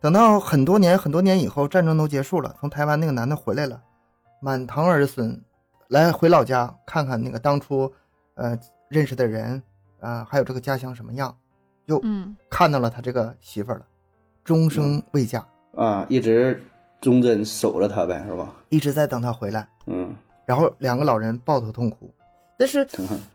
[0.00, 3.82] 等到很多年很多年以后，战争都结束了，从台湾那个男的回来了，
[4.38, 5.40] 满堂儿孙，
[5.88, 7.90] 来回老家看看那个当初，
[8.34, 8.58] 呃
[8.90, 9.62] 认识的人，
[10.00, 11.34] 啊、还有这个家乡什么样，
[11.86, 13.86] 又嗯看到了他这个媳妇儿了，
[14.44, 16.62] 终生未嫁，啊，一直
[17.04, 18.52] 忠贞守着他呗，是吧？
[18.70, 19.68] 一直在等他回来。
[19.86, 20.14] 嗯，
[20.46, 22.10] 然后两个老人抱头痛哭。
[22.58, 22.86] 但是。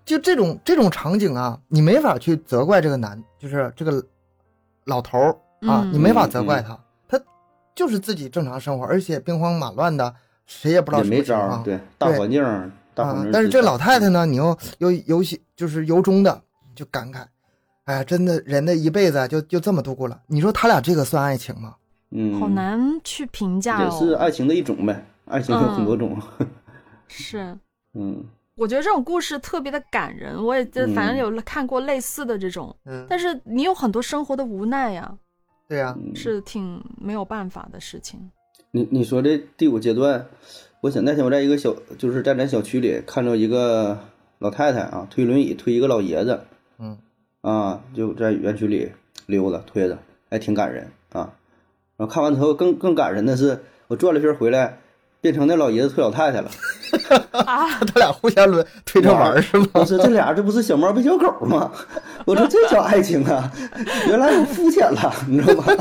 [0.03, 4.03] 就这种这种场景啊，你没法去责怪这个男，就是这个
[4.85, 5.31] 老头儿
[5.67, 6.77] 啊，嗯你没法责怪他，
[7.07, 7.21] 他
[7.75, 10.15] 就是自己正常生活，而且兵荒马乱的，
[10.47, 11.63] 谁也不知道也没招儿，什么情况。
[11.63, 12.43] 对大环境，
[12.95, 13.25] 大环境。
[13.25, 16.41] 啊但是这老太太，呢，你又又由喜就是由衷的
[16.73, 17.23] 就感慨，
[17.85, 20.19] 哎呀，真的人的一辈子就就这么度过了。
[20.25, 21.75] 你说他俩这个算爱情吗？
[22.11, 24.17] 嗯，好难去评价也是哦。
[24.17, 26.17] 爱情的一种呗，爱情有很多种。
[27.07, 27.57] 是，
[27.93, 28.23] 嗯
[28.55, 35.17] 我觉得这种故事特别的感人，我也就反正嗯有看过类似的这种，嗯，但是你有很多生活的无奈呀，
[35.67, 38.19] 对呀、嗯，是挺没有办法的事情。
[38.71, 40.27] 你你说这第五阶段，
[40.81, 43.97] 我想那天我在一个小，就是在咱小区里看到一个
[44.39, 46.41] 老太太啊，推轮椅推一个老爷子，
[46.79, 46.97] 嗯
[47.41, 48.91] 啊，就在园区里
[49.25, 49.97] 溜达推着，
[50.29, 50.91] 还挺感人啊。
[51.99, 54.77] 然后看完之后更更感人的是，我转了一圈回来，
[55.19, 56.49] 变成那老爷子推老太太了。
[57.31, 59.67] 啊， 他俩互相轮推着玩儿是吗？
[59.73, 61.69] 我说这俩这不是小猫变小狗吗？
[62.23, 63.51] 我说这叫爱情啊！
[64.07, 65.73] 原来我肤浅了，你知道吗？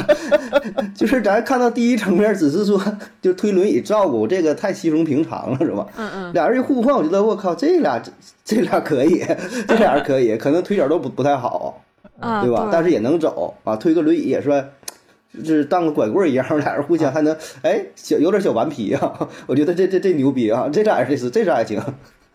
[0.96, 2.82] 就是咱看到第一层面，只是说
[3.22, 5.86] 就推轮椅照顾这个太稀松平常了，是吧？
[5.96, 8.10] 嗯嗯，俩人一互换，我觉得我靠，这俩这
[8.44, 9.24] 这俩可以，
[9.68, 11.80] 这俩人可以，可能腿脚都不不太好，
[12.18, 12.68] 啊，对吧？
[12.72, 14.68] 但是也能走啊，推个轮椅也算。
[15.34, 21.80] 就是当个拐棍儿一样， 俩人互相还能哎小有点小顽皮啊， 我觉得这这这牛逼啊，这俩人这是这是爱情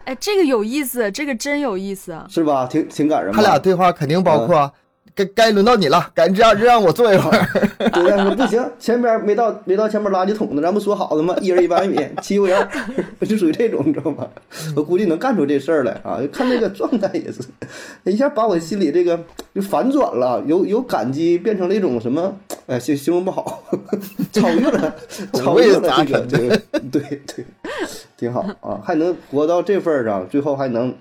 [0.06, 2.14] 哎，这个有意思，这个真有意思。
[2.30, 2.68] 是吧？
[2.70, 3.34] 挺挺感人。
[3.34, 4.72] 他俩对话肯定包括，
[5.16, 7.48] 该该轮到你了，该这样让我坐一会儿。
[7.94, 11.36] 对呀，说不行，前边没到没到前面垃圾桶呢，咱不说好的吗？
[11.42, 12.68] 一人一百米，欺负人，
[13.28, 14.28] 就属于这种，你知道吗？
[14.76, 16.20] 我估计能干出这事儿来啊！
[16.32, 17.42] 看这个状态也是，
[18.06, 19.20] 一下把我心里这个
[19.54, 22.36] 就反转了，由由感激变成了一种什么？
[22.66, 23.62] 哎，形形容不好，
[24.32, 24.96] 超越了，
[25.34, 26.58] 超越了这个，这个，
[26.92, 27.46] 对对，
[28.18, 30.96] 挺好啊，还能活到这份儿上，最后还能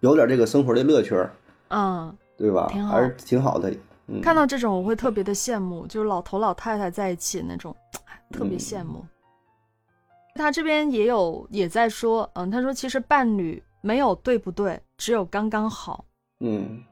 [0.00, 1.32] 有点这个生活的乐趣儿，
[1.70, 2.84] 嗯，对吧挺？
[2.84, 3.72] 好还是挺好的。
[4.08, 7.72] 嗯，看到这种我会特别的羡慕，就是老头老太太在一起那种，
[8.06, 9.06] 哎特别羡慕。
[10.34, 16.04] 他这边也有也在说，嗯，他说其实伴侣没有对不对，只有刚刚好。
[16.40, 16.82] 嗯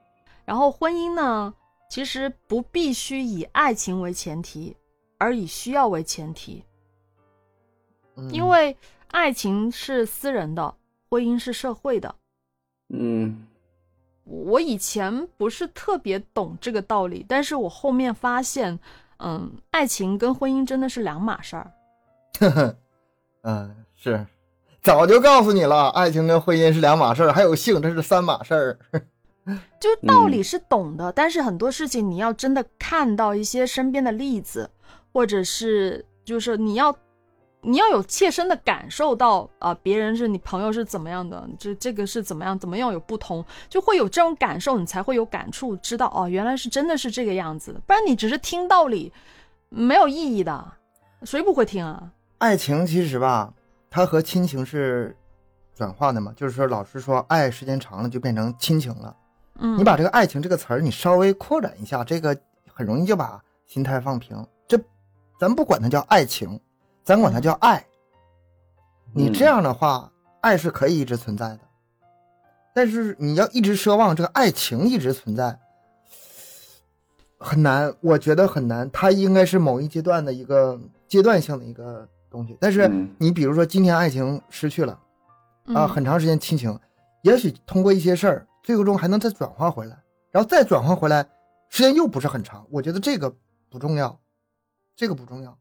[0.44, 1.52] 然后婚姻呢，
[1.90, 4.76] 其实不必须以爱情为前提，
[5.18, 6.62] 而以需要为前提，
[8.14, 8.76] 嗯因为
[9.08, 10.72] 爱情是私人的，
[11.08, 12.14] 婚姻是社会的。
[12.90, 13.44] 嗯
[14.30, 18.78] 我以前不是特别懂这个道理，但是我后面发现，
[19.18, 21.72] 嗯，爱情跟婚姻真的是两码事儿。
[23.42, 24.24] 嗯，是，
[24.80, 28.78] 早就告诉你了，爱情跟婚姻是两码事儿，还有性这是三码事儿。
[29.80, 34.70] 就道理是懂的，但是很多事情你要真的看到一些身边的例子，
[35.12, 36.94] 或者是就是你要
[37.62, 49.12] 你要有切身的感受到啊、别人是你朋友是怎么样的，这这个是怎么样，怎么样有不同，就会有这种感受，你才会有感触，知道哦，原来是真的是这个样子的，不然你只是听道理，
[49.68, 50.72] 没有意义的，
[51.22, 52.10] 谁不会听啊？
[52.38, 53.52] 爱情其实吧，
[53.90, 55.14] 它和亲情是
[55.74, 59.14] 转化的嘛，就是说，老师说，爱时间长了就变成亲情了。
[59.58, 62.34] 嗯，你把这个爱情这个词儿，你稍微扩展一下，这个
[62.72, 64.46] 很容易就把心态放平。
[64.66, 64.78] 这，
[65.38, 66.58] 咱不管它叫爱情，
[67.10, 67.84] 咱管它叫爱。
[69.12, 71.58] 你这样的话，爱是可以一直存在的，
[72.72, 75.58] 但是你要一直奢望这个爱情一直存在，
[77.36, 78.88] 很难，我觉得很难。
[78.92, 82.56] 它应该是某一阶段的一个阶段性的一个东西。
[82.60, 84.92] 但是嗯你比如说今天爱情失去了。
[84.92, 86.78] 啊，嗯很长时间亲情，
[87.22, 89.98] 也许通过一些事儿，最终还能再转化回来，
[90.30, 91.26] 然后再转化回来，
[91.70, 92.64] 时间又不是很长。
[92.70, 93.34] 我觉得这个
[93.68, 94.16] 不重要，
[94.94, 95.58] 这个不重要。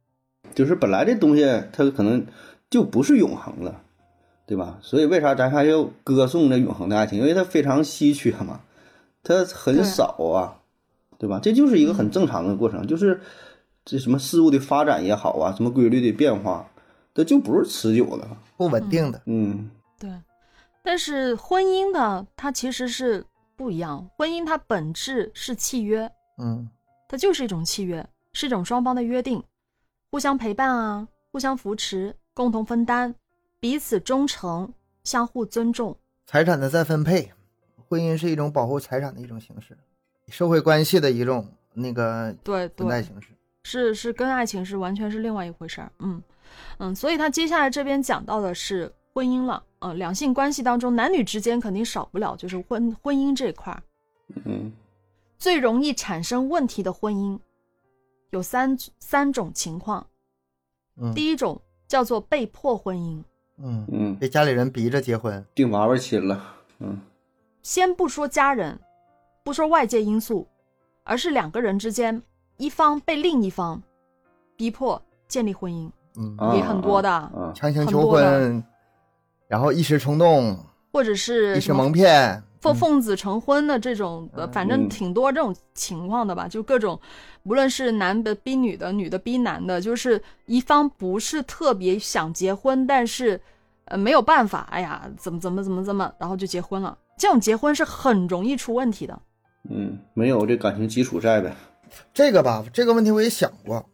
[0.55, 2.25] 就是本来这东西它可能
[2.69, 3.75] 就不是永恒的，
[4.45, 4.79] 对吧？
[4.81, 7.19] 所以为啥咱还要歌颂这永恒的爱情？
[7.19, 8.61] 因为它非常稀缺嘛，
[9.23, 10.57] 它很少啊，
[11.17, 11.39] 对吧？
[11.41, 13.19] 这就是一个很正常的过程，就是
[13.85, 16.69] 这什么事物的发展也好啊，什么规律的变化，
[17.13, 18.27] 它就不是持久的。
[18.57, 20.09] 不稳定的，嗯对，
[20.83, 23.23] 但是婚姻呢，它其实是
[23.55, 24.09] 不一样。
[24.17, 26.69] 婚姻它本质是契约，嗯
[27.07, 29.41] 它就是一种契约，是一种双方的约定，
[30.11, 33.13] 互相陪伴啊，互相扶持，共同分担，
[33.59, 35.95] 彼此忠诚，相互尊重。
[36.25, 37.31] 财产的再分配，
[37.87, 39.77] 婚姻是一种保护财产的一种形式，
[40.27, 43.29] 社会关系的一种那个对对，存在形式。
[43.63, 45.91] 是是跟爱情是完全是另外一回事儿。
[45.99, 46.21] 嗯
[46.79, 49.61] 嗯，所以他接下来这边讲到的是婚姻了。
[49.79, 53.83] 呃，两性关系当中，男女之间肯定少不了就是婚婚姻这块儿。
[54.45, 54.71] 嗯
[55.37, 57.39] 最容易产生问题的婚姻
[58.31, 60.05] 有三三种情况。
[61.01, 63.23] 嗯第一种叫做被迫婚姻，
[63.57, 65.45] 嗯，嗯，被家里人逼着结婚。
[65.55, 66.99] 定娃娃亲了，嗯
[67.63, 68.77] 先不说家人，
[69.43, 70.47] 不说外界因素，
[71.03, 72.21] 而是两个人之间
[72.57, 73.81] 一方被另一方
[74.57, 78.63] 逼迫建立婚姻，嗯，啊也很多的啊，强行求婚，
[79.47, 80.57] 然后一时冲动，
[80.91, 82.43] 或者是一时蒙骗。
[82.59, 86.99] 奉奉子成婚的这种，呃，嗯反正嗯挺多这种情况的吧，就各种，
[87.43, 93.39] 无论是男的逼女的，女的逼男的，就是一方不是特别想结婚，但是，
[93.85, 96.97] 呃，没有办法，哎呀，怎么怎么怎么怎么，然后就结婚了。
[97.17, 99.19] 这种结婚是很容易出问题的。
[99.69, 101.55] 嗯，没有这感情基础在呗。
[102.13, 103.85] 这个吧，这个问题我也想过，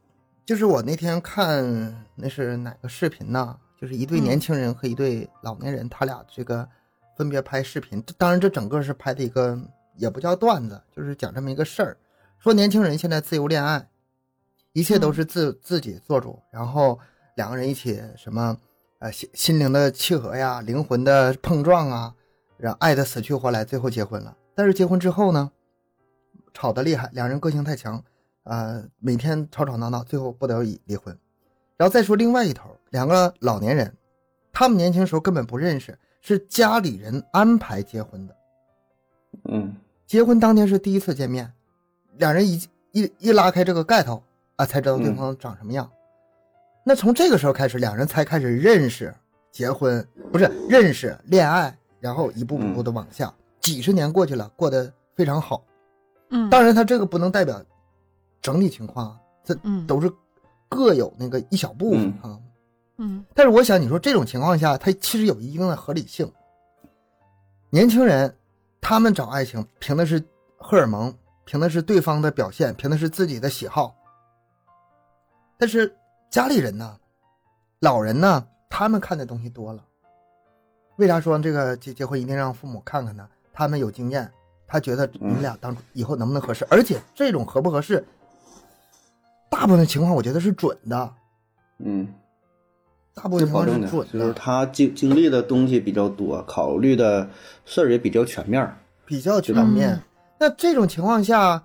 [0.45, 3.55] 就是我那天看那是哪个视频呢？
[3.79, 6.67] 就是一对嗯年轻人和一对老年人，他俩这个
[7.15, 8.03] 分别拍视频。
[8.05, 9.59] 这当然，这整个是拍的一个
[9.95, 11.97] 也不叫段子，就是讲这么一个事儿，
[12.39, 13.89] 说年轻人现在自由恋爱，
[14.73, 16.99] 一切都是自、自己做主，然后
[17.35, 18.57] 两个人一起什么
[18.99, 22.13] 呃心心灵的契合呀，灵魂的碰撞啊，
[22.57, 24.35] 然后爱的死去活来，最后结婚了。
[24.53, 25.51] 但是结婚之后呢，
[26.53, 28.03] 吵得厉害，两人个性太强，
[28.43, 31.17] 呃，每天吵吵闹闹，最后不得已离婚。
[31.77, 33.97] 然后再说另外一头，两个老年人，
[34.53, 38.35] 他们年轻时候根本不认识，是家里人安排结婚的。
[39.47, 39.75] 嗯
[40.07, 41.53] 结婚当天是第一次见面，
[42.17, 42.59] 两人一
[42.93, 44.23] 一一拉开这个盖头
[44.55, 45.87] 啊，才知道对方长什么样。
[46.83, 49.13] 那从这个时候开始，两人才开始认识、
[49.51, 53.31] 结婚，不是认识、恋爱，然后一步步的往下。
[53.59, 55.63] 几十年过去了，过得非常好。
[56.31, 57.63] 嗯，当然，他这个不能代表
[58.41, 60.11] 整体情况啊，这嗯都是
[60.67, 62.33] 各有那个一小部分啊。
[62.33, 62.43] 嗯
[63.33, 66.31] 但是我想，你说这种情况下，它其实有一定的合理性。
[67.69, 68.37] 年轻人
[68.79, 70.23] 他们找爱情，凭的是
[70.57, 73.95] 荷尔蒙，凭的是对方的表现，凭的是自己的喜好。
[75.57, 75.95] 但是
[76.29, 76.97] 家里人呢，
[77.79, 79.83] 老人呢，他们看的东西多了。
[80.97, 83.27] 为啥说这个结结婚一定让父母看看呢？
[83.53, 84.31] 他们有经验，
[84.67, 88.05] 他觉得你们俩当以后能不能合适，而且这种合不合适，
[89.49, 91.13] 大部分情况我觉得是准的，
[91.79, 92.13] 嗯，
[93.15, 97.27] 大部分情况这保证的，就是他经经历的东西比较多，考虑的
[97.65, 98.77] 事儿也比较全面儿。
[99.05, 99.91] 比较全面。
[99.93, 100.01] 嗯
[100.37, 101.63] 那这种情况下，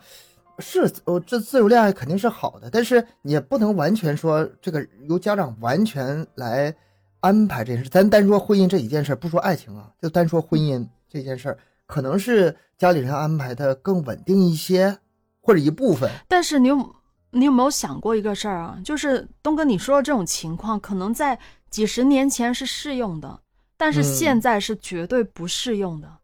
[0.60, 6.72] 是呃，这自由恋爱肯定是好的，但是也不能完全说这个由家长完全来
[7.18, 7.90] 安排这件事。
[7.90, 14.96] 咱单说婚姻这一件事，不说爱情啊，就单说婚姻这件事儿，可能是家里人安排的更稳定一些，
[15.40, 16.08] 或者一部分。
[16.28, 16.94] 但是你有
[17.30, 18.78] 你有没有想过一个事儿啊？
[18.84, 21.38] 就是东哥你说的这种情况，可能在
[21.70, 23.40] 几十年前是适用的，
[23.76, 26.18] 但是嗯现在是绝对不适用的。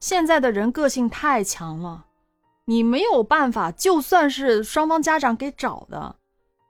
[0.00, 2.06] 现在的人个性太强了，
[2.64, 6.16] 你没有办法，就算是双方家长给找的，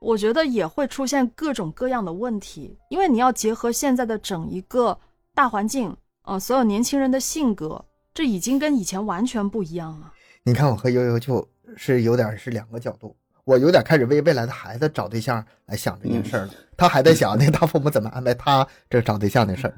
[0.01, 4.99] 我觉得也会出现各种各样的问题，因为你要结合现在的整一个
[5.35, 10.13] 大环境，呃，所有年轻人的性格，这已经跟以前完全不一样了。
[10.45, 16.51] 你看我和悠悠就是有点是两个角度，我有点开始为未来的孩子找对象来想这件事儿了。
[16.77, 19.75] 他还在想那他父母怎么安排他这找对象的事儿。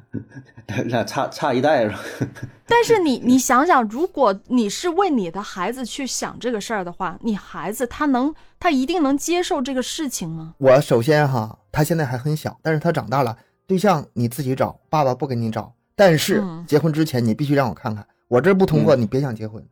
[0.66, 1.98] 咱俩差差一代是吧？
[2.66, 10.54] 但是你你想想，如果你是为你的孩子去想这个事儿的话，你孩子他能他一定能接受这个事情吗？
[10.58, 15.74] 我首先哈，他现在还很小，但是他长大了，对象你自己找，爸爸不给你找。
[15.96, 19.64] 但是嗯结婚之前，你必须让我看看，我这不通过，你别想结婚。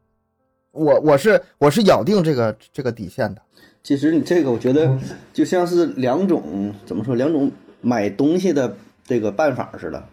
[0.71, 3.43] 我我是我是咬定这个这个底线的。
[3.83, 4.99] 其实你这个，我觉得
[5.33, 10.05] 就像是两种怎么说，两种买东西的这个办法似的。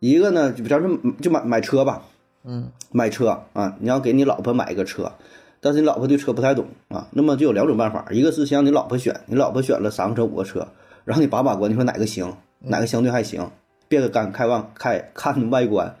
[0.00, 2.04] 一个呢，就比方说就买买车吧，
[2.44, 2.70] 嗯。
[2.90, 5.12] 买车啊，你要给你老婆买一个车，
[5.60, 10.66] 但是你老婆对车不太懂啊，那么就有两种办法，一个是先让你老婆选，你老婆选了三个车五个车，
[11.04, 13.50] 然后你把把关，你说哪个行，哪个相对还行，
[13.88, 15.94] 别干开望开 看外观，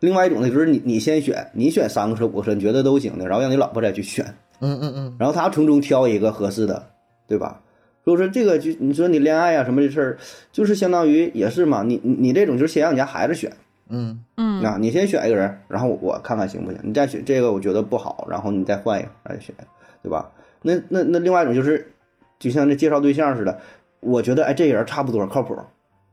[0.00, 6.90] 另外一种呢，就是你你先选，你选三个车五个车，你觉得都行的，然后让你老婆再去选，嗯嗯嗯，然后他从中挑一个合适的，
[7.28, 7.60] 对吧？
[8.04, 10.18] 所以说这个就你说你恋爱啊什么的事儿，
[10.50, 13.52] 就是相当于也是嘛，你你你这种就是先让你家孩子选
[13.88, 19.54] 嗯嗯啊，你先选一个人，然后我看看行不行，你再选这个我觉得不好，然后你再换一个再选，
[20.02, 20.30] 对吧？
[20.62, 21.92] 那那那另外一种就是，
[22.38, 23.60] 就像这介绍对象似的，
[24.00, 25.56] 我觉得哎这人差不多靠谱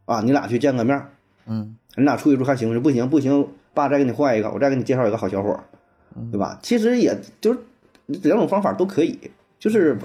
[0.05, 1.01] 啊，你俩去见个面，
[1.45, 2.81] 嗯你俩处一处看行不行？
[2.81, 5.63] 不行不行，爸再给你换一个，我再给你介绍一个好小伙儿，
[6.31, 6.59] 对吧？
[6.61, 7.59] 其实也就是
[8.23, 9.17] 两种方法都可以，
[9.57, 9.97] 就是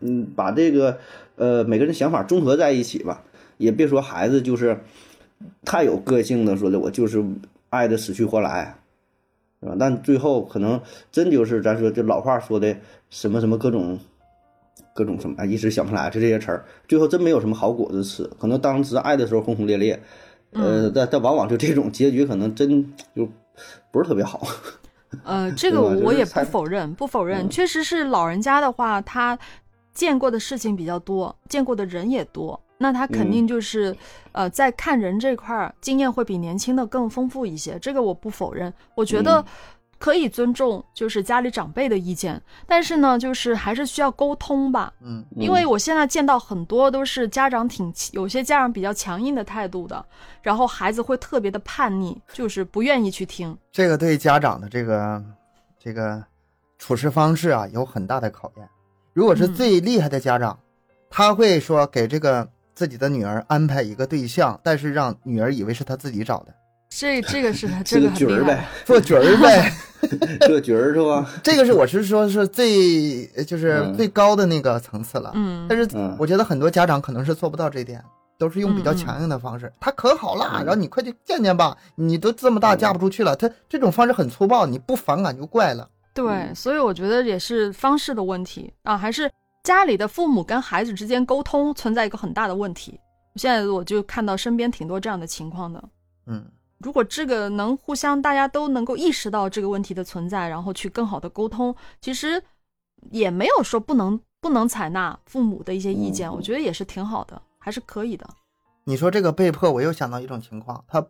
[0.00, 0.98] 嗯，把这个
[1.36, 3.22] 呃每个人想法综合在一起吧，
[3.58, 4.80] 也别说孩子就是
[5.64, 7.24] 太有个性的说的我就是
[7.70, 8.76] 爱的死去活来，
[9.60, 9.76] 是吧？
[9.78, 12.76] 但最后可能真就是咱说这老话说的
[13.10, 13.98] 什么什么各种。
[14.94, 18.28] 各种什么，哎，一时想不出来，就这些词儿，最后真没有什么好果子吃。
[18.38, 19.98] 可能当时爱的时候轰轰烈烈，
[20.52, 23.26] 呃，但但往往就这种结局，可能真就
[23.90, 24.46] 不是特别好。
[25.24, 27.50] 呃，这个我也不否认，不否认，嗯。
[27.50, 29.38] 确实是老人家的话，他
[29.94, 33.30] 见过的事情比较多，见过的人也多，那他肯嗯。
[33.30, 33.94] 定就是、
[34.32, 38.72] 呃，在看人这块儿经验会比年轻的更丰富一些，这个我不否认。
[38.94, 39.44] 我觉得嗯
[40.02, 44.92] 可以尊重，就是家里长辈的意见，但是呢，就是还是需要沟通吧。
[45.00, 50.04] 嗯因为我现在见到很多都是家长挺有些家长比较强硬的态度的，
[50.42, 53.56] 然后孩子会特别的叛逆，就是不愿意去听。
[53.70, 55.22] 这个对家长的这个
[55.78, 56.20] 这个
[56.80, 58.68] 处事方式啊有很大的考验。
[59.12, 60.58] 如果是嗯最厉害的家长，
[61.10, 66.52] 他会说给这个自己的女儿安排一个对象，但是让女儿以为是他自己找的，
[66.98, 69.72] 这这个是 这个角儿呗，做角儿呗。
[70.48, 71.24] 做角儿是吧？
[71.44, 75.30] 这个是我是说是最就是嗯最高的那个层次了。
[75.34, 78.02] 嗯，但是嗯我觉得很多家长可能是做不到这一点，
[78.36, 79.72] 都是用比较强硬的方式。
[79.78, 85.88] 他可好了，嗯然后你快去见见吧，你都这么大嫁不出去了，他这种方式很粗暴，你不反感就怪了。
[86.12, 89.30] 对，嗯所以我觉得也是方式的问题啊，还是
[89.62, 92.98] 家里的父母跟孩子之间沟通存在一个很大的问题。
[93.36, 95.82] 现在我就看到身边挺多这样的情况的。
[96.26, 96.44] 嗯，
[96.82, 102.42] 如果这个能互相大家都能够意识到这个问题的存在，然后去更好的沟通，其实
[103.10, 106.34] 也没有说不能不能采纳父母的一些意见，嗯。
[106.34, 108.28] 我觉得也是挺好的，还是可以的。
[108.84, 111.06] 你说这个被迫，我又想到一种情况，他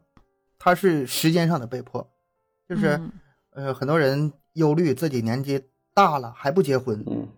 [0.59, 2.07] 他是时间上的被迫，
[2.69, 3.13] 就是、嗯。
[3.55, 7.03] 呃很多人忧虑自己年纪大了还不结婚。
[7.07, 7.29] 嗯。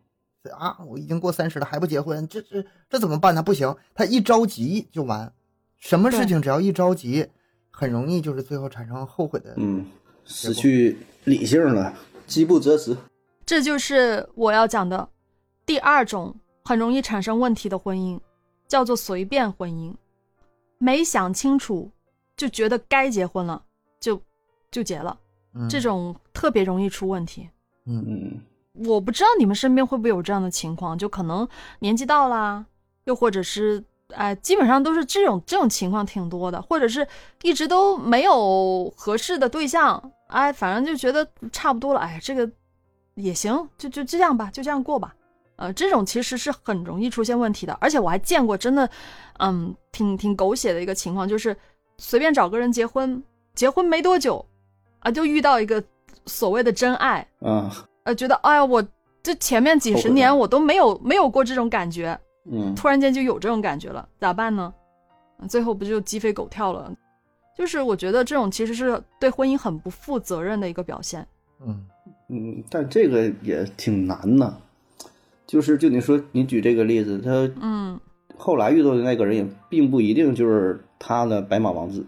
[0.59, 3.43] 啊，我已经过三十了还不结婚，这这这怎么办呢？
[3.43, 5.33] 不行，他一着急就完，
[5.79, 7.29] 什么事情只要一着急，
[7.77, 9.53] 很容易就是最后产生后悔的。
[9.57, 9.85] 嗯，
[10.25, 11.93] 失去理性了，
[12.25, 12.97] 饥不择食。
[13.45, 15.09] 这就是我要讲的
[15.67, 16.35] 第二种
[16.65, 18.21] 很容易产生问题的婚姻，
[18.69, 19.93] 叫做随便婚姻。
[20.79, 21.91] 没想清楚
[22.37, 23.63] 就觉得该结婚了，
[23.99, 24.21] 就
[24.71, 25.19] 就结了，
[25.55, 27.51] 嗯这种特别容易出问题。
[27.87, 28.41] 嗯嗯
[28.87, 31.47] 我不知道你们身边会不会有这样的情况，就可能
[31.81, 32.65] 年纪到啦，
[33.05, 33.83] 又或者是
[34.17, 37.07] 哎，基本上都是这种这种情况挺多的，或者是
[37.43, 42.49] 一直都没有合适的对象，哎，反正就觉得差不多了，哎，这个
[43.15, 45.15] 也行，就就这样吧，就这样过吧。
[45.57, 48.91] 呃，这种其实是很容易出现问题的，而且我还见过真的，
[49.39, 51.57] 嗯，挺挺狗血的一个情况，就是
[51.99, 53.23] 随便找个人结婚，
[53.55, 54.45] 结婚没多久，
[54.99, 55.81] 啊，就遇到一个
[56.27, 57.71] 所谓的真爱，啊
[58.03, 58.85] 呃，觉得哎呀，我
[59.23, 62.19] 这前面几十年我都没有没有过这种感觉，
[62.51, 64.73] 嗯突然间就有这种感觉了，咋办呢？
[65.41, 66.93] 嗯最后不就鸡飞狗跳了？
[67.57, 71.27] 就是我觉得这种其实是对婚姻很不负责任的一个表现。
[71.65, 71.87] 嗯
[72.29, 74.53] 嗯，但这个也挺难的。
[75.47, 77.31] 就是就你说你举这个例子，他
[77.61, 78.01] 嗯，
[78.37, 82.05] 后来遇到的那个人也并不一定就是他的白马王子，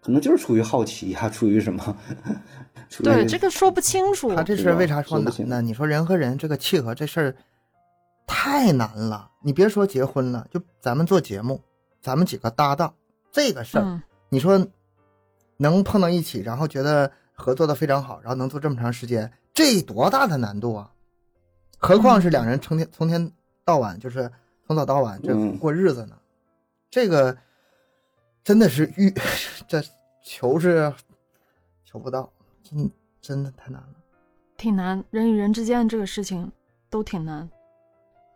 [0.00, 1.96] 可能就是出于好奇呀、出于什么？
[3.02, 4.34] 对，这个说不清楚。
[4.34, 5.66] 他这事儿为啥说说不清难呢？
[5.66, 7.34] 你说人和人这个契合这事儿
[8.28, 9.32] 太难了。
[9.40, 11.60] 你别说结婚了，就咱们做节目，
[12.00, 12.94] 咱们几个搭档
[13.32, 14.64] 这个事儿，嗯，你说
[15.56, 20.92] 能碰到一起，然后觉得合作的非常好，然后能做这么长时间，这多大的难度啊！
[21.78, 23.32] 何况是两人成天从天
[23.64, 24.30] 到晚，就是
[24.66, 26.16] 从早到晚这嗯过日子呢，
[26.90, 27.36] 这个
[28.44, 29.12] 真的是遇
[29.66, 29.82] 这
[30.22, 30.92] 求是
[31.84, 32.30] 求不到，
[32.62, 33.94] 真真的太难了。
[34.56, 36.50] 挺难，人与人之间的这个事情
[36.90, 37.48] 都挺难。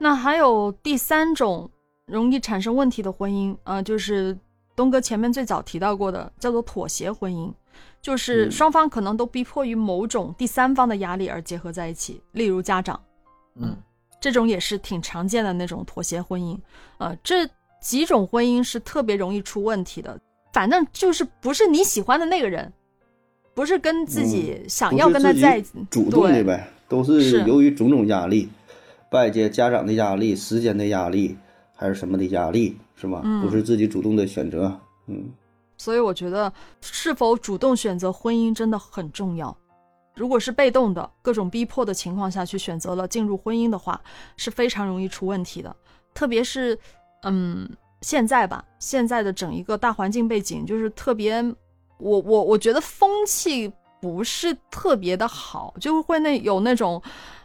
[0.03, 1.71] 那还有第三种
[2.07, 4.37] 容易产生问题的婚姻啊、呃就是
[4.75, 7.53] 东哥前面最早提到过的，叫做妥协婚姻，
[8.01, 13.01] 就是嗯双方可能都逼迫于某种第三方的压力而结合在一起，例如家长，
[13.55, 13.77] 嗯
[14.21, 16.59] 这种也是挺常见的那种妥协婚姻。
[16.99, 17.49] 呃，这
[17.81, 20.19] 几种婚姻是特别容易出问题的，
[20.53, 22.73] 反正就是不是你喜欢的那个人，
[23.55, 28.49] 不是跟自己想要跟他在一起，主动的呗，都是是由于种种压力，
[29.13, 31.37] 外界家长的压力、时间的压力，
[31.75, 33.23] 还是什么的压力，是吧？
[33.25, 35.31] 嗯不是自己主动的选择，嗯
[35.77, 39.57] 所以我觉得是否主动选择婚姻真的很重要。
[40.15, 44.01] 如果是被动的各种逼迫的情况下去选择了进入婚姻的话，
[44.37, 45.75] 是非常容易出问题的。
[46.15, 46.79] 特别是，
[47.23, 47.69] 嗯，
[48.03, 51.43] 现在吧，现在的整一个大环境背景就是特别，
[51.99, 57.01] 我我我觉得风气不是特别的好，就会那有那种，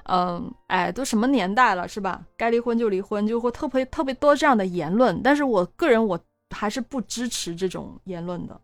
[0.06, 2.20] 嗯，哎，都什么年代了是吧？
[2.36, 5.22] 该离婚就离婚，就会特别特别多这样的言论。
[5.22, 8.60] 但是我个人我还是不支持这种言论的。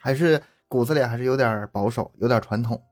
[0.00, 2.82] 还是骨子里还是有点保守，有点传统。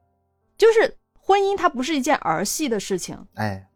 [0.57, 3.19] 就是婚姻它不是一件儿戏的事情。
[3.35, 3.67] 哎，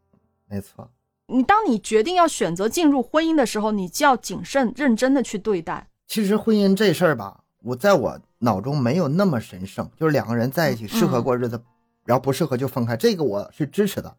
[0.49, 0.89] 没错，
[1.27, 5.89] 你当你决定要选择进入婚姻的时候，你就要谨慎认真的去对待。
[6.07, 11.61] 其实婚姻这事儿吧，我在我脑中没有那么神圣，就是两个人在一起适合过日子，
[12.05, 14.17] 然后不适合就分开，这个我是支持的，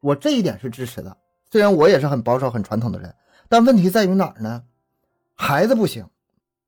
[0.00, 1.16] 我这一点是支持的。
[1.50, 3.14] 虽然我也是很保守、很传统的人，
[3.48, 4.64] 但问题在于哪儿呢？
[5.34, 6.04] 孩子不行，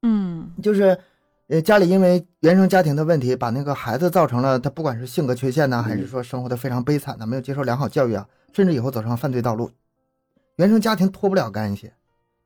[0.03, 0.99] 嗯就是，
[1.49, 9.71] 呃，家里因为原生家庭的问题，把那个孩子造成了他不管是性格缺陷呢、还是说生活的非常悲惨呐、没有接受良好教育啊，甚至以后走上犯罪道路，
[10.57, 11.91] 原生家庭脱不了干系。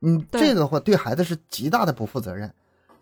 [0.01, 2.53] 嗯，这个话对孩子是极大的不负责任。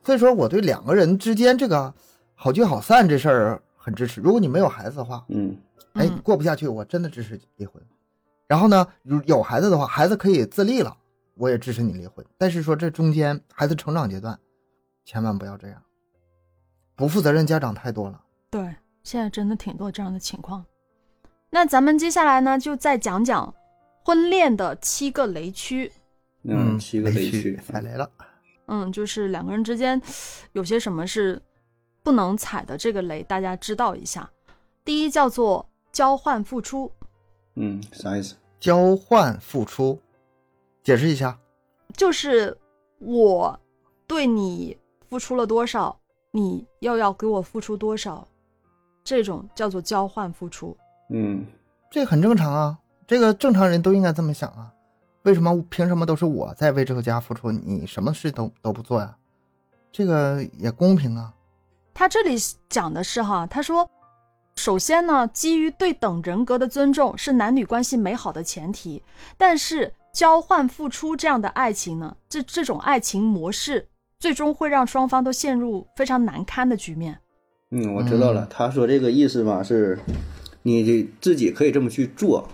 [0.03, 1.93] 所以说，我对两个人之间这个
[2.35, 4.21] 好聚好散这事儿很支持。
[4.21, 5.57] 如果你没有孩子的话，嗯
[5.95, 7.83] 哎，嗯过不下去，我真的支持离婚。
[8.47, 10.97] 然后呢，如有孩子的话，孩子可以自立了，
[11.35, 12.25] 我也支持你离婚。
[12.39, 14.39] 但是说这中间孩子成长阶段，
[15.05, 15.83] 千万不要这样，
[16.97, 18.21] 不负责任家长太多了。
[18.51, 20.65] 对，现在真的挺多这样的情况。
[21.51, 23.55] 那咱们接下来呢，就再讲讲
[24.05, 25.93] 婚恋的七个雷区。
[26.43, 28.11] 嗯，七个雷区区，踩雷了。
[28.73, 30.01] 嗯，就是两个人之间
[30.53, 31.43] 有些什么是
[32.05, 34.31] 不能踩的这个雷，大家知道一下。
[34.85, 36.91] 第一叫做交换付出，
[37.57, 38.37] 嗯，啥意思？
[38.61, 39.99] 交换付出，
[40.85, 41.37] 解释一下。
[41.97, 42.57] 就是
[43.01, 43.59] 我
[44.07, 45.99] 对你付出了多少，
[46.31, 48.27] 你又要给我付出多少，
[49.03, 50.77] 这种叫做交换付出。
[51.13, 51.45] 嗯
[51.91, 54.73] 这很正常啊，这个正常人都应该这么想啊。
[55.23, 59.17] 为什么凭什么都是我在为这个家付出，你什么事都都不做呀？
[59.93, 61.35] 这个也公平啊。
[61.93, 62.37] 他这里
[62.69, 63.89] 讲的是哈，他说，
[64.57, 69.03] 首先呢，基于对等人格的尊重是男女关系美好的前提，
[69.37, 73.87] 但是交换付出这样的爱情呢，这这种爱情模式
[74.19, 77.19] 最终会让双方都陷入非常难堪的局面。
[77.71, 78.45] 嗯，我知道了。
[78.45, 79.99] 嗯他说这个意思吧，是
[80.63, 82.49] 你自己可以这么去做，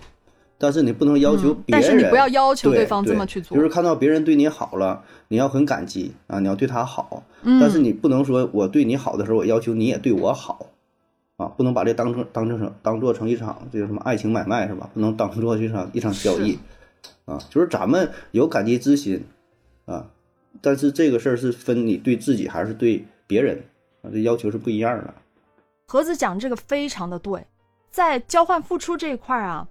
[0.57, 1.81] 但是你不能要求嗯别人。
[1.81, 3.55] 但是你不要要求对方这么去做。
[3.55, 7.23] 就是看到别人对你好了，你要很感激啊，你要对他好。
[7.43, 10.65] 嗯，但是你不能说我对你好的时候，我要求你也对我好，
[11.37, 14.89] 啊，不能把这当成当成成当做成一场这个什么爱情买卖是吧？
[14.93, 16.57] 不能当做一场一场交易，
[17.25, 19.23] 啊，就是咱们有感激之心，
[19.85, 20.07] 啊，
[20.61, 23.63] 但是这个事儿是分你对自己还是对别人
[24.01, 25.13] 啊，这要求是不一样的。
[25.85, 27.45] 盒子讲这个非常的对，
[27.91, 29.67] 在交换付出这一块儿啊，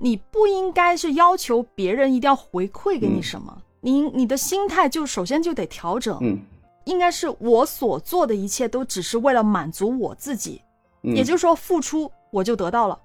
[0.00, 3.22] 你不应该是要求别人一定要回馈给你嗯。
[3.22, 6.38] 什么，你你的心态就首先就得调整，嗯。
[6.86, 10.62] 应该是我所做的一切都只是为了满足我自己，
[11.02, 12.98] 嗯，也就是说付出我就得到了，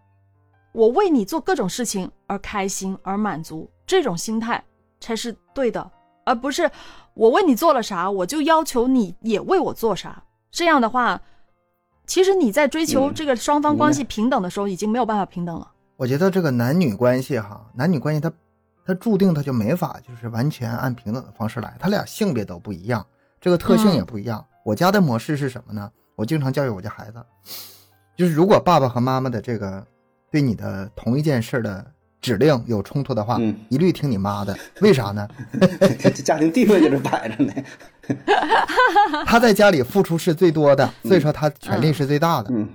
[0.71, 4.63] 我为你做各种事情而开心而满足，这种心态
[5.01, 5.91] 才是对的，
[6.23, 6.71] 而不是
[7.13, 10.23] 我为你做了啥，我就要求你也为我做啥。
[10.49, 11.21] 这样的话，
[12.07, 13.13] 其实你在追求嗯。
[13.13, 15.69] 这个双方关系平等的时候，已经没有办法平等了。
[15.97, 18.31] 我觉得这个男女关系哈，男女关系它
[18.85, 23.05] 它注定它就没法就是完全按平等的方式来，他俩性别都不一样，
[23.39, 24.45] 这个特性也不一样。
[24.63, 25.89] 我家的模式是什么呢？
[26.15, 27.23] 我经常教育我家孩子，
[28.15, 29.85] 就是如果爸爸和妈妈的这个
[30.31, 31.85] 对你的同一件事的
[32.21, 34.57] 指令有冲突的话，嗯一律听你妈的。
[34.81, 35.27] 为啥呢？
[35.99, 37.53] 这家庭地位在这摆着呢。
[39.25, 42.49] 他在家里付出是最多的，所以说他权利是最大的。
[42.51, 42.67] 嗯，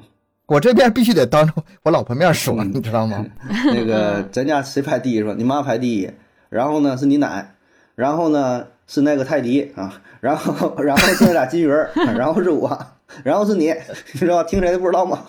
[0.51, 1.53] 我这边必须得当着
[1.85, 3.25] 我老婆面说，嗯你知道吗？
[3.73, 5.33] 那个咱家谁排第一是吧？
[5.39, 6.11] 你妈排第一，
[6.49, 7.55] 然后呢是你奶，
[7.95, 12.77] 然后呢是那个泰迪啊， 然后 然后是那俩金鱼儿，然后是我，
[13.23, 13.73] 然后是你，
[14.13, 14.43] 你知道？
[14.43, 15.21] 听谁的不知道吗？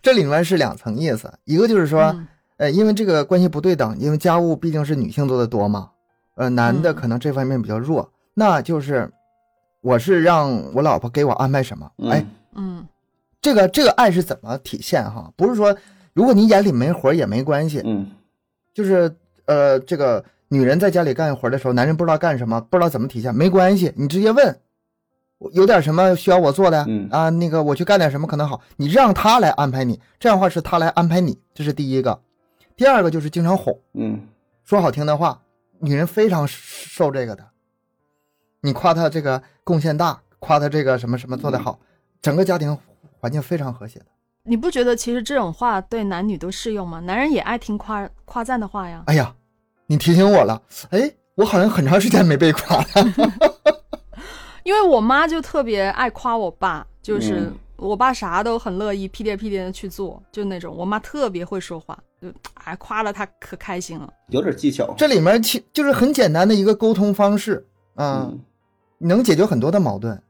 [0.00, 5.90] 这里面是两层意思，一个就是说，嗯呃，因为这个关系不对等，因为家务毕竟是女性做的多嘛，
[6.36, 9.10] 呃，男的嗯可能这方面比较弱，那就是
[9.82, 12.86] 我是让我老婆给我安排什么，嗯哎，嗯
[13.40, 15.32] 这个这个爱是怎么体现哈？
[15.36, 15.76] 不是说
[16.12, 18.10] 如果你眼里没活也没关系，嗯
[18.74, 19.14] 就是
[19.46, 24.60] 呃，这个女人在家里干活的时候，男人不知道干什么，不知道怎么体现，没关系，你直接问，
[25.52, 32.20] 有点什么需要我做的，嗯啊，那个我去干点什么可能好，你让他来安排你，这样的话是他来安排你，这是第一个。
[32.76, 34.28] 第二个就是经常哄，嗯
[34.64, 35.40] 说好听的话，
[35.80, 37.44] 女人非常受这个的。
[38.60, 41.78] 你夸她这个贡献大，夸她这个什么什么做得好，
[42.20, 42.76] 整个家庭
[43.20, 44.06] 环境非常和谐的。
[44.44, 47.00] 你不觉得其实这种话对男女都适用吗？
[47.00, 49.02] 男人也爱听夸夸赞的话呀。
[49.06, 49.34] 哎呀，
[49.86, 52.84] 你提醒我了，哎，我好像很长时间没被夸了。
[54.64, 64.12] 因为我妈就特别爱夸我爸，就是嗯我爸啥都很乐意屁颠屁颠的去做，就那种我妈特别会说话，就哎夸了他可开心了。
[64.28, 64.92] 有点技巧。
[64.96, 68.40] 这里面其就是很简单的一个沟通方式啊，嗯
[68.98, 70.20] 能解决很多的矛盾，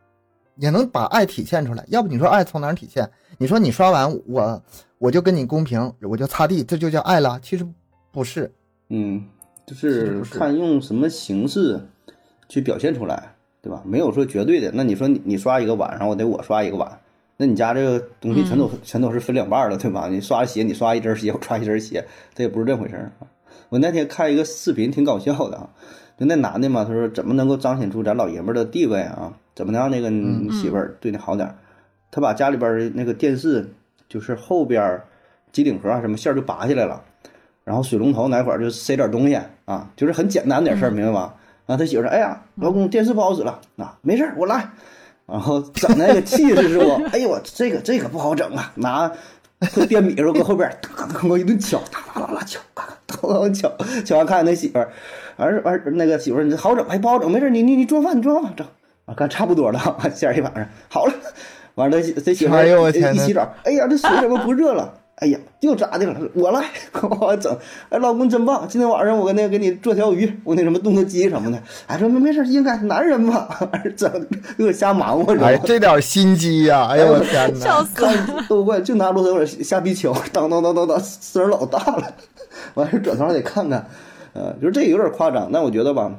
[0.59, 1.84] 也能把爱体现出来。
[1.88, 3.09] 要不你说爱从哪儿体现？
[3.38, 4.62] 你说你刷碗我
[4.98, 7.38] 我就跟你公平，我就擦地，这就叫爱了？
[7.40, 7.66] 其实
[8.11, 8.52] 不是。
[8.88, 9.24] 嗯，
[9.66, 11.80] 就是看用什么形式
[12.48, 13.82] 去表现出来，对吧？
[13.84, 14.70] 没有说绝对的。
[14.74, 17.00] 那你说你你刷一个碗，然后我得我刷一个碗，
[17.36, 20.09] 那你家这个东西全都、全都是分两半儿了，对吧？
[20.09, 22.04] 你刷鞋，你刷一只鞋，我刷一只鞋，
[22.34, 23.28] 这也不是这回事儿啊。
[23.68, 25.70] 我那天看一个视频，挺搞笑的啊，
[26.18, 29.32] 就那男的嘛，他说怎么能够彰显出咱老爷们儿的地位啊？
[29.59, 30.09] 怎么能让那个
[30.52, 31.52] 媳妇儿对你好点儿？
[32.12, 33.68] 他把家里边儿的那个电视，
[34.09, 35.04] 就是后边儿
[35.50, 37.02] 机顶盒啊什么线儿就拔下来了。
[37.64, 41.34] 然后水龙头哪块儿就塞点东西啊，就是很简单点事儿，明白吧？
[41.66, 44.64] 然后他媳妇说：“哎呀，老公电视不好使了，啊，没事儿，我来。”
[45.26, 47.02] 然后整那个气势是不？
[47.11, 49.11] 哎呦我这个这个不好整啊，拿
[49.74, 54.92] 会电笔时候搁后边儿哒哒哒我一顿敲，哒哒哒哒敲，咔咔哒哒敲，敲完看那媳妇儿，
[55.36, 57.28] 完完那个媳妇儿你这好整还不好整？
[57.28, 58.64] 没事儿，你你你做饭你做饭整，
[59.09, 61.12] 啊，看差不多了，完 下一晚上好了，
[61.76, 62.54] 完了这这媳妇
[62.90, 64.92] 一洗澡，哎呀这水怎么不热了？
[65.20, 66.14] 哎呀，又咋的了？
[66.32, 66.64] 我来，
[67.20, 67.52] 我整。
[67.88, 68.68] 哎，老公真棒！
[68.68, 71.61] 今天晚上我跟那个给你做条鱼，我那什么炖个鸡什么的。
[71.88, 73.48] 哎，说没没事，应该男人嘛，
[73.96, 74.09] 整
[74.56, 75.59] 给我瞎忙活，哎，？
[75.64, 77.59] 这点心机呀、哎呦我天哪！
[77.59, 78.12] 笑死了！
[78.12, 82.14] 看都怪，就拿螺丝粉瞎逼敲，当当当当当，声儿老大了。
[82.74, 83.84] 完事转头还得看看，
[84.34, 86.12] 呃，就是这有点夸张，但我觉得吧，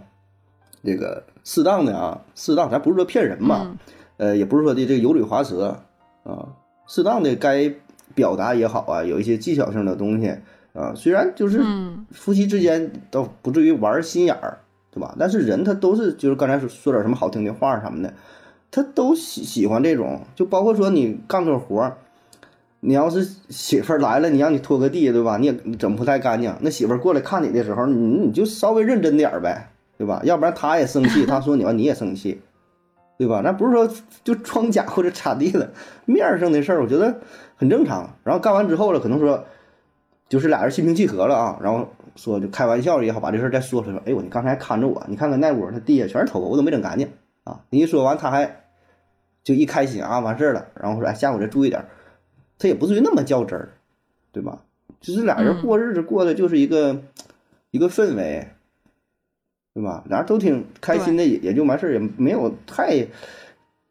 [0.83, 3.77] 这个适当的啊，适当，咱不是说骗人嘛，嗯
[4.17, 5.79] 呃，也不是说的这个油嘴滑舌
[6.23, 6.49] 啊，
[6.85, 7.73] 适当的该
[8.13, 10.31] 表达也好啊，有一些技巧性的东西
[10.73, 14.59] 啊，虽然就是嗯夫妻之间都不至于玩心眼儿，
[14.91, 15.15] 对吧？
[15.17, 18.13] 但是人他都是就是刚才说说点什么好听的话什么的，
[18.69, 21.97] 他都喜喜欢这种，就包括说你干个活儿，
[22.81, 25.37] 你要是媳妇儿来了，你让你拖个地，对吧？
[25.37, 27.95] 你也整不太干净，那媳妇儿过来看你的时候，你
[28.27, 30.21] 你就稍微认真点儿呗，对吧？
[30.23, 32.41] 要不然他也生气，他说你完你也生气，
[33.17, 33.41] 对吧？
[33.43, 33.87] 那不是说
[34.23, 35.69] 就装假或者咋地了，
[36.05, 37.19] 面儿上的事儿，我觉得
[37.57, 38.09] 很正常。
[38.23, 39.43] 然后干完之后了，可能说
[40.29, 41.85] 就是俩人心平气和了啊，然后
[42.15, 47.11] 说就开玩笑也好，把这事儿再说出来，说，哎呦，你刚才看着我，你看看那屋他地下全是头发，我都没整干净
[47.43, 47.59] 啊。
[47.69, 48.63] 你一说完，他还
[49.43, 51.89] 就一开心啊，完事儿了，然后说，哎，下回再注意点儿。
[52.57, 53.69] 他也不至于那么较真儿，
[54.31, 54.63] 对吧？
[55.01, 57.01] 就是俩人嗯过日子过的就是一个、
[57.71, 58.47] 一个氛围，
[59.79, 60.03] 对吧？
[60.09, 63.07] 俩人都挺开心的，也也就完事儿，也没有太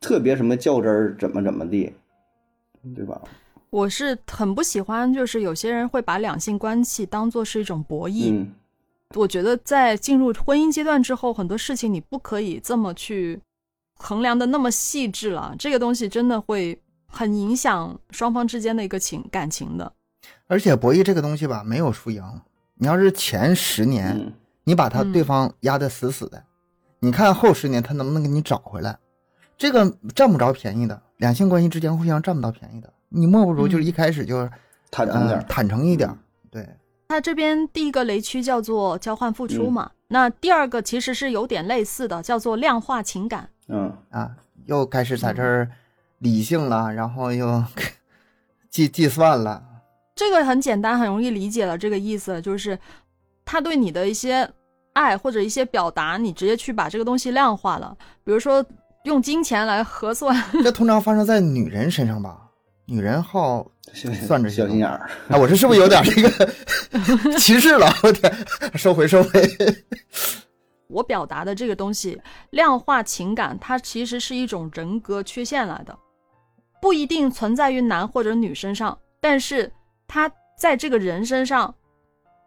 [0.01, 1.91] 特别什么较真儿，怎么怎么地，
[2.95, 3.19] 对吧？
[3.71, 8.33] 我是很不喜欢，就是有些人会把两性关系当做是一种博弈。
[8.33, 8.53] 嗯
[9.15, 13.41] 我觉得在进入婚姻阶段之后，很多事情你不可以这么去
[13.95, 19.91] 衡量的那么细致了，这个东西真的会很影响双方之间的一个情感情的。
[20.47, 22.23] 而且博弈这个东西吧，没有输赢。
[22.75, 24.33] 你要是前十年，嗯
[24.69, 26.45] 你把他嗯对方压得死死的，
[27.01, 28.99] 你看后十年他能不能给你找回来？
[29.57, 32.93] 这个占不着便宜的，两性关系之间互相占不到便宜的。
[33.09, 34.51] 你莫不如就是一开始就、呃
[34.91, 36.17] 坦诚点儿，坦诚一点儿，
[36.51, 36.69] 对，
[37.09, 43.49] 他这边第一个雷区叫做交换付出嗯嘛，那第二个其实是有点类似的，叫做量化情感。
[43.69, 45.71] 嗯啊，又开始在这儿
[46.19, 47.65] 理性了，然后又
[48.71, 49.63] 计计算了，
[50.15, 51.77] 这个很简单，很容易理解了。
[51.77, 52.79] 这个意思就是，
[53.45, 54.51] 他对你的一些
[54.99, 57.97] 爱或者一些表达，你直接去把这个东西量化了。
[58.25, 58.65] 比如说，
[59.05, 62.37] 用金钱来核算，这通常发生在女人身上吧？
[62.85, 63.65] 女人好，
[64.27, 66.53] 算着小心眼儿，哎，我这是不是有点这个
[67.39, 67.87] 歧视了？
[68.03, 68.33] 我天，
[68.75, 69.49] 收回收回。
[70.89, 72.21] 我表达的这个东西，
[72.51, 75.97] 量化情感，它其实是一种人格缺陷来的，
[76.83, 79.71] 不一定存在于男或者女身上，但是
[80.09, 81.73] 它在这个人身上，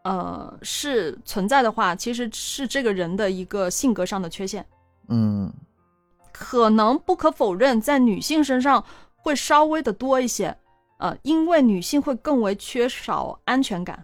[0.04, 4.66] 呃，是存在的话，其实是这个人的一个性格上的缺陷。
[5.10, 5.52] 嗯
[6.32, 8.84] 可能不可否认，在女性身上
[9.16, 10.58] 会稍微的多一些，
[10.98, 14.04] 呃，因为女性会更为缺少安全感。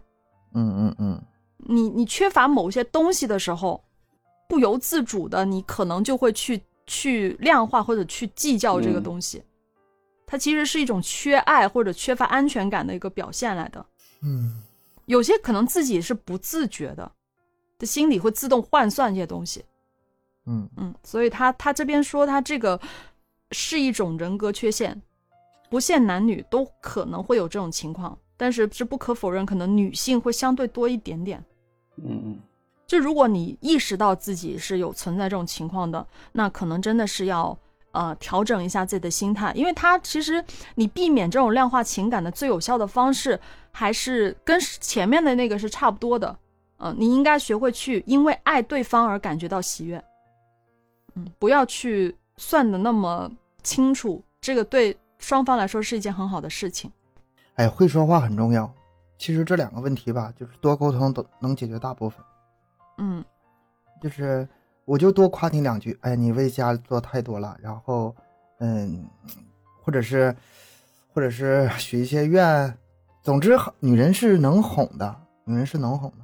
[0.54, 1.22] 嗯嗯嗯，
[1.58, 3.84] 你你缺乏某些东西的时候，
[4.48, 9.42] 不由自主的，你可能就会去去量化或者去计较这个嗯东西，
[10.28, 13.84] 它其实是一种缺爱或者缺乏安全感的一个表现来的。
[14.22, 14.62] 嗯
[15.08, 17.12] 有些可能自己是不自觉的，
[17.78, 19.66] 的心里会自动换算这些东西。
[20.46, 22.80] 嗯嗯，所以他他这边说他这个
[23.52, 25.02] 是一种人格缺陷，
[25.70, 31.44] 不限男女都可能会有这种情况，但是是不可否认，可能女性会相对多一点点。
[31.98, 32.40] 嗯嗯
[32.86, 37.58] 就如果你意识到自己是有存在这种情况的，那可能真的是要
[37.92, 40.42] 呃调整一下自己的心态，因为他其实
[40.76, 43.38] 你避免这种量化情感的最有效的方式，
[43.80, 46.36] 还是跟前面的那个是差不多的。
[46.80, 50.04] 嗯、你应该学会去因为爱对方而感觉到喜悦，
[51.14, 56.92] 嗯，不要去算的那么清楚，这个对双方来说是一件很好的事情。
[57.54, 58.72] 哎，会说话很重要。
[59.20, 62.20] 其实这两个问题吧，就是多沟通都能解决大部分。
[62.98, 63.24] 嗯
[64.02, 64.48] 就是
[64.86, 68.16] 我就多夸你两句，哎，你为家做太多了，然后，
[68.60, 69.06] 嗯，
[69.84, 70.36] 或者是，
[71.14, 72.76] 或者是许一些愿，
[73.28, 75.14] 总之，女人是能哄的，
[75.44, 76.18] 女人是能哄的。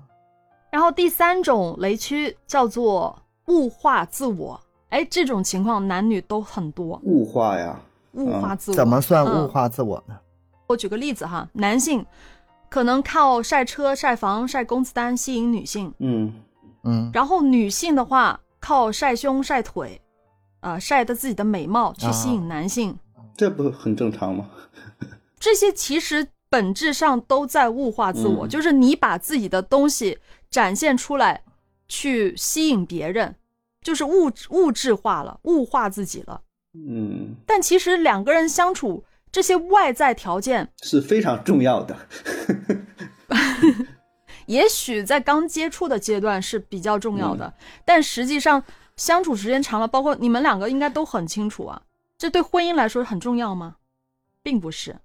[0.71, 7.77] 然后第三种雷区叫做物化自我，哎，这种情况男女都很多，物化呀，
[8.13, 8.77] 物化自我。
[8.77, 10.17] 怎么算嗯物化自我呢？
[10.67, 12.05] 我举个例子哈，男性
[12.69, 16.33] 可能靠晒车、晒房、晒工资单吸引女性，嗯
[16.85, 19.99] 嗯然后女性的话靠晒胸、晒腿，
[20.61, 22.97] 啊、晒的自己的美貌去吸引男性。
[23.35, 24.49] 这不很正常吗？
[25.37, 30.19] 这些其实本质上都在物化自我，嗯就是你把自己的东西
[30.51, 31.41] 展现出来，
[31.87, 33.33] 去吸引别人，
[33.81, 36.41] 就是物物质化了，物化自己了。
[36.75, 41.97] 嗯，但其实两个人相处，这些外在条件，是非常重要的。
[44.45, 47.51] 也许在刚接触的阶段是比较重要的，
[47.83, 48.63] 但实际上
[48.95, 51.81] 相处时间长了，包括你们两个应该都很清楚啊，
[52.15, 53.77] 这对婚姻来说很重要吗？
[54.43, 54.95] 并不是。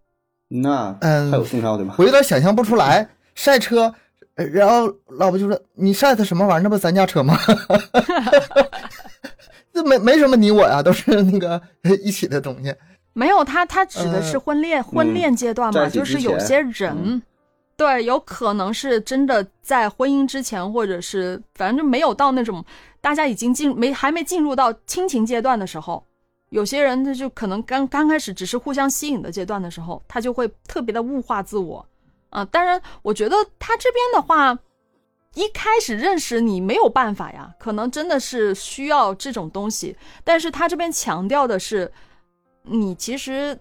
[0.49, 1.95] 那嗯还有重要的吗？
[1.99, 3.95] 我有点想象不出来，晒车，
[4.37, 4.87] 呃然后
[5.19, 6.63] 老婆就说：“你晒的什么玩意儿？
[6.63, 7.39] 那不咱家车吗？”
[9.73, 11.61] 这没没什么你我呀，都是那个
[12.03, 12.75] 一起的东西。
[13.13, 17.23] 没有，他他指的是呃婚恋、婚恋阶段嘛，就是有些人，嗯
[17.77, 22.65] 对，有可能是真的在婚姻之前，或者是反正就没有到那种
[23.01, 26.05] 大家已经进没还没进入到亲情阶段的时候，
[26.51, 31.87] 有些人他就可能刚刚开始只是互相吸引的阶段的时候，他就会特别的物化自我
[32.31, 34.59] 啊、当然，我觉得他这边的话。
[35.35, 39.95] 一开始认识你没有办法呀，可能真的是需要这种东西，
[40.25, 41.93] 但是他这边强调的是，
[42.63, 43.57] 你其实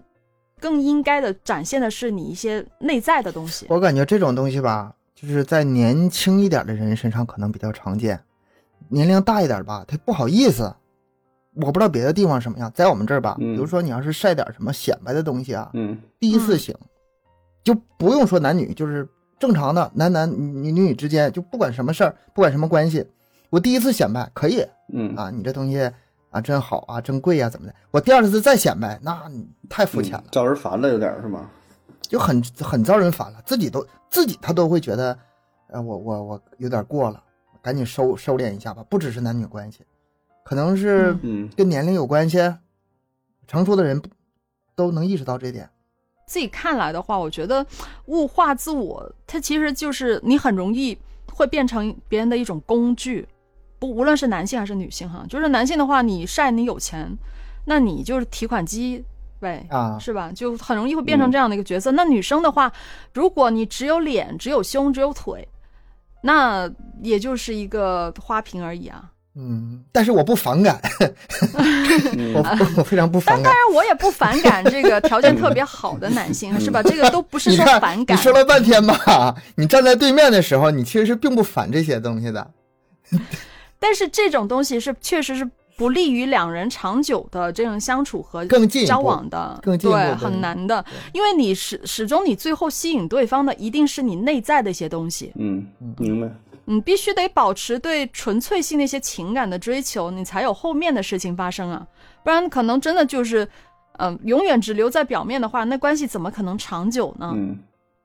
[0.58, 3.66] 更应该的展现的是你一些内在的东西。
[3.68, 8.18] 我感觉这种东西吧，就是在年轻一点的人身上可能比较常见，
[8.88, 10.74] 年龄大一点吧，他不好意思。
[11.60, 16.74] 我不知道别的地方什么样，在我们这儿吧，嗯比如说你要是晒点什么显摆的东西啊，嗯第一次行，
[17.64, 23.06] 就不用说男女，就是正常的男男女女女之间，就不管什么事儿，不管什么关系，
[23.50, 25.90] 我第一次显摆可以嗯啊，你这东西
[26.30, 27.74] 啊真好啊，真贵啊、怎么的？
[27.90, 31.48] 我第二次再显摆，那你太肤浅了嗯，招人烦了，有点是吗？
[32.02, 35.18] 就很很招人烦了，自己都自己他都会觉得，
[35.68, 37.22] 呃，我我我有点过了，
[37.60, 38.82] 赶紧收收敛一下吧。
[38.88, 39.80] 不只是男女关系，
[40.48, 42.38] 可能是嗯跟年龄有关系，
[43.46, 44.00] 成熟的人
[44.74, 45.68] 都能意识到这点。
[46.26, 47.66] 自己看来的话，我觉得
[48.06, 50.96] 物化自我，它其实就是你很容易
[51.30, 53.28] 会变成别人的一种工具，
[53.78, 55.22] 不无论是男性还是女性哈。
[55.28, 57.14] 就是男性的话，你晒你有钱，
[57.66, 59.04] 那你就是提款机
[59.38, 60.32] 呗，啊是吧？
[60.32, 61.92] 就很容易会变成这样的一个角色。
[61.92, 62.72] 那女生的话，
[63.12, 65.46] 如果你只有脸、只有胸、只有腿，
[66.22, 66.70] 那
[67.02, 69.12] 也就是一个花瓶而已啊。
[69.36, 70.80] 嗯，但是我不反感，
[72.16, 72.42] 嗯 我
[72.78, 73.52] 我非常不反感当。
[73.52, 76.82] 然，我也不反感这个条件特别好的男性，是吧？
[76.82, 78.16] 这个都不是，说反感。
[78.16, 82.50] 你说了半天吧，你站在对面的时候，你其实是并不反这些东西的。
[83.78, 95.64] 但是这种东西是确实是不利于两人长久的这种相处和更近交往的，更进对很难的，因为你始始终你最后吸引对方的一定是你内在的一些东西，嗯，
[95.98, 96.28] 明白。
[96.70, 101.86] 你必须得保持对纯粹性的一些情感的追求，你才有后面的事情发生啊，
[102.22, 103.48] 不然可能真的就是，
[103.98, 107.32] 嗯、永远只留在表面的话，那关系怎么可能长久呢？
[107.34, 107.58] 嗯，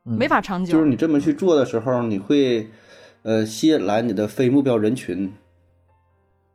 [0.06, 0.72] 嗯没法长久。
[0.72, 2.70] 就是你这么去做的时候，你会
[3.24, 5.34] 呃吸引来你的非目标人群，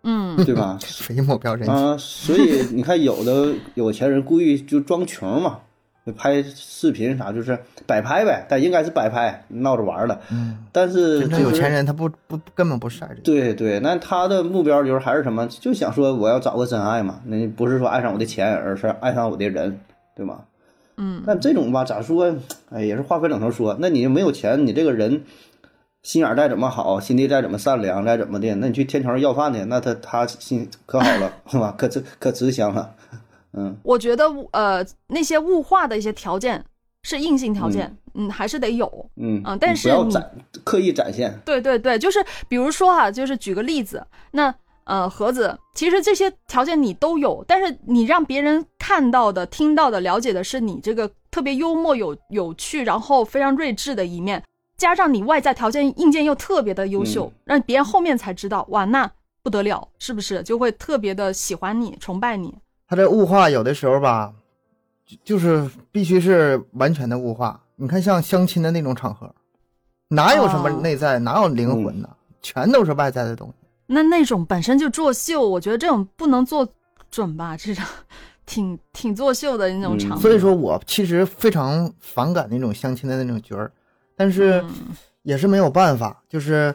[0.05, 0.79] 嗯，对吧？
[0.81, 5.61] 非目标人群，啊，所以你看，有的有钱人故意就装穷嘛，
[6.13, 10.19] 拍视频啥就是摆拍呗，但应该是摆拍，闹着玩儿的。
[10.31, 13.23] 嗯，但是有钱人他不不根本不晒这个。
[13.23, 15.47] 对对，那他的目标就是还是什么？
[15.49, 19.81] 就想说我要找个真爱嘛，那不是说爱上我的钱，而是爱上我的人，
[20.15, 20.41] 对吗？
[20.97, 22.35] 嗯，但这种吧，咋说？
[22.71, 23.77] 哎，也是话分两头说。
[23.79, 25.23] 那你没有钱，你这个人
[26.03, 31.73] 心眼儿再怎么好，心地再怎么善良，再怎么的，那你去天桥上要饭去，那他他心可好了， 是吧？
[31.79, 32.95] 可吃可慈祥了。
[33.59, 36.65] 嗯我觉得呃那些物化的一些条件
[37.03, 39.11] 是硬性条件，嗯还是得有。
[39.17, 40.31] 嗯啊但是你不要展
[40.65, 41.39] 刻意展现。
[41.45, 44.55] 对对对，就是比如说哈、就是举个例子，那
[44.85, 54.43] 呃盒子，其实这些条件你都有，但是你让别人看到的、听到的、了解的是你这个特别幽默、有有趣，然后非常睿智的一面，
[54.77, 59.11] 加上你外在条件硬件又特别的优秀，嗯让别人后面才知道，哇，那
[59.43, 60.43] 不得了，是不是？
[60.43, 62.55] 就会特别的喜欢你、崇拜你。
[62.89, 64.33] 他这物化有的时候吧，
[65.05, 67.61] 就就是必须是完全的物化。
[67.77, 69.33] 你看像相亲的那种场合，
[70.09, 72.09] 哪有什么哦内在，哪有灵魂呢？
[72.41, 73.55] 全都是外在的东西。
[73.87, 76.67] 那那种本身就作秀，我觉得这种不能做
[77.11, 77.85] 准吧，这种
[78.47, 80.21] 挺挺作秀的那种嗯场合。
[80.23, 83.71] 所以说我其实非常反感那种相亲的那种角儿，
[84.17, 84.71] 但是嗯
[85.23, 86.75] 也是没有办法，就是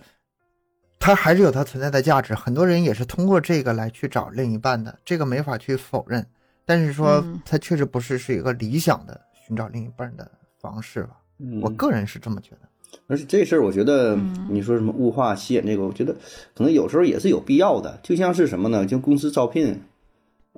[1.03, 2.33] 它还是有它存在的价值。
[2.33, 6.25] 很多人也是通过这个来去找另一半的，这个没法去否认。
[6.65, 10.31] 但是说嗯它确实不是是一个理想的寻找另一半的
[10.61, 11.09] 方式吧。
[11.39, 12.59] 嗯我个人是这么觉得。
[13.07, 16.13] 而且这事儿，我觉得嗯你说什么物化吸引这个，我觉得
[16.55, 17.99] 可能有时候也是有必要的。
[18.01, 18.85] 就像是什么呢？
[18.85, 19.81] 就公司招聘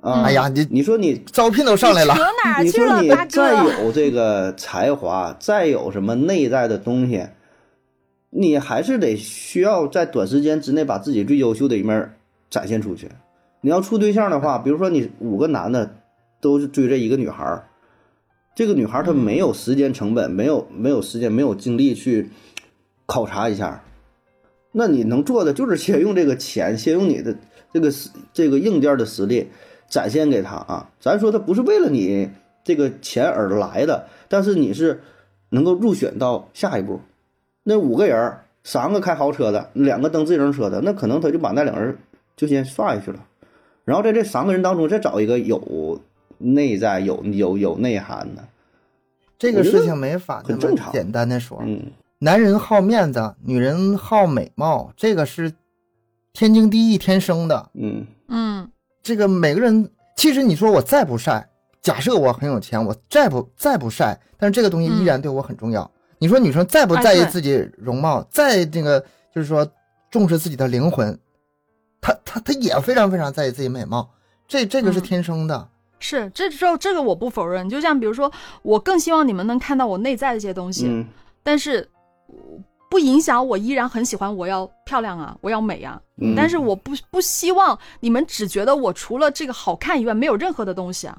[0.00, 3.64] 啊，哎呀，你你说你招聘都上来了扯，哪去了，你说你再？
[3.82, 7.26] 有这个才华，再有什么内在的东西，
[8.30, 12.14] 你还是得需要在短时间之内把自己最优秀的一面
[12.50, 13.08] 展现出去。
[13.60, 15.96] 你要处对象的话，比如说你五个男的
[16.40, 17.64] 都是追着一个女孩儿，
[18.54, 22.28] 这个女孩儿她嗯没有时间成本，没有没有时间，没有精力去
[23.06, 23.82] 考察一下，
[24.72, 27.34] 那你能做的就是先用这个钱，先用你的
[27.72, 27.90] 这个
[28.32, 29.48] 这个硬件的实力
[29.88, 30.90] 展现给他啊。
[31.00, 32.28] 咱说他不是为了你
[32.62, 35.00] 这个钱而来的，但是你是
[35.50, 37.00] 能够入选到下一步。
[37.68, 41.98] 那五个人儿，三个开豪车的，两个蹬自行车的，那可能他就把那两人
[42.36, 43.18] 就先刷下去了。
[43.84, 46.00] 然后在这三个人当中再找一个有
[46.38, 48.44] 内在、有有有内涵的，
[49.36, 51.60] 这个事情没法那很正常么简单的说。
[51.66, 51.82] 嗯
[52.20, 55.52] 男人好面子，女人好美貌，这个是
[56.32, 57.68] 天经地义、天生的。
[57.74, 58.70] 嗯嗯
[59.02, 61.50] 这个每个人，其实你说我再不晒，
[61.82, 65.90] 假设我很有钱，我再不再不晒，但是这个东西依然对我很重要。
[66.18, 69.00] 你说女生在不在意自己容貌，在这个
[69.34, 69.66] 就是说
[70.10, 71.18] 重视自己的灵魂，
[72.00, 74.08] 她她她也非常非常在意自己美貌，
[74.48, 75.68] 这这个是嗯天生的。
[75.98, 77.68] 是这这这个我不否认。
[77.68, 78.30] 就像比如说，
[78.62, 81.06] 我更希望你们能看到我内在的一些东西，嗯
[81.42, 81.88] 但是
[82.90, 86.00] 不影响我依然很喜欢我要漂亮啊，我要美啊。
[86.20, 91.18] 嗯，但是我不不希望你们只觉得我除了这个好看以外没有任何的东西啊。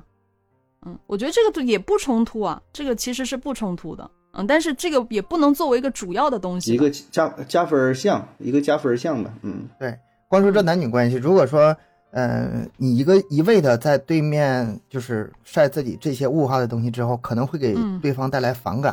[0.85, 4.09] 嗯，我觉得这个也不冲突啊，这个其实是不冲突的。
[4.33, 6.73] 嗯，但是这个也不能作为一个主要的东西。
[6.73, 9.33] 一个加加分项，一个加分项吧。
[9.41, 9.97] 嗯对
[10.27, 11.75] 光说这男女关系，如果说，
[12.11, 18.91] 呃，你一个一味的在对面就是晒自己这些物化的东西之后，可能会给嗯对方带来反感、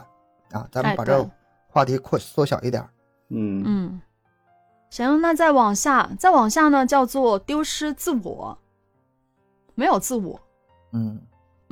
[0.53, 0.67] 啊。
[0.71, 1.31] 咱们哎把这
[1.69, 2.89] 话题扩缩小一点儿。
[3.31, 4.01] 嗯嗯，
[4.91, 8.57] 行，那再往下，再往下呢，叫做丢失自我，
[9.75, 10.41] 没有自我。
[10.93, 11.21] 嗯，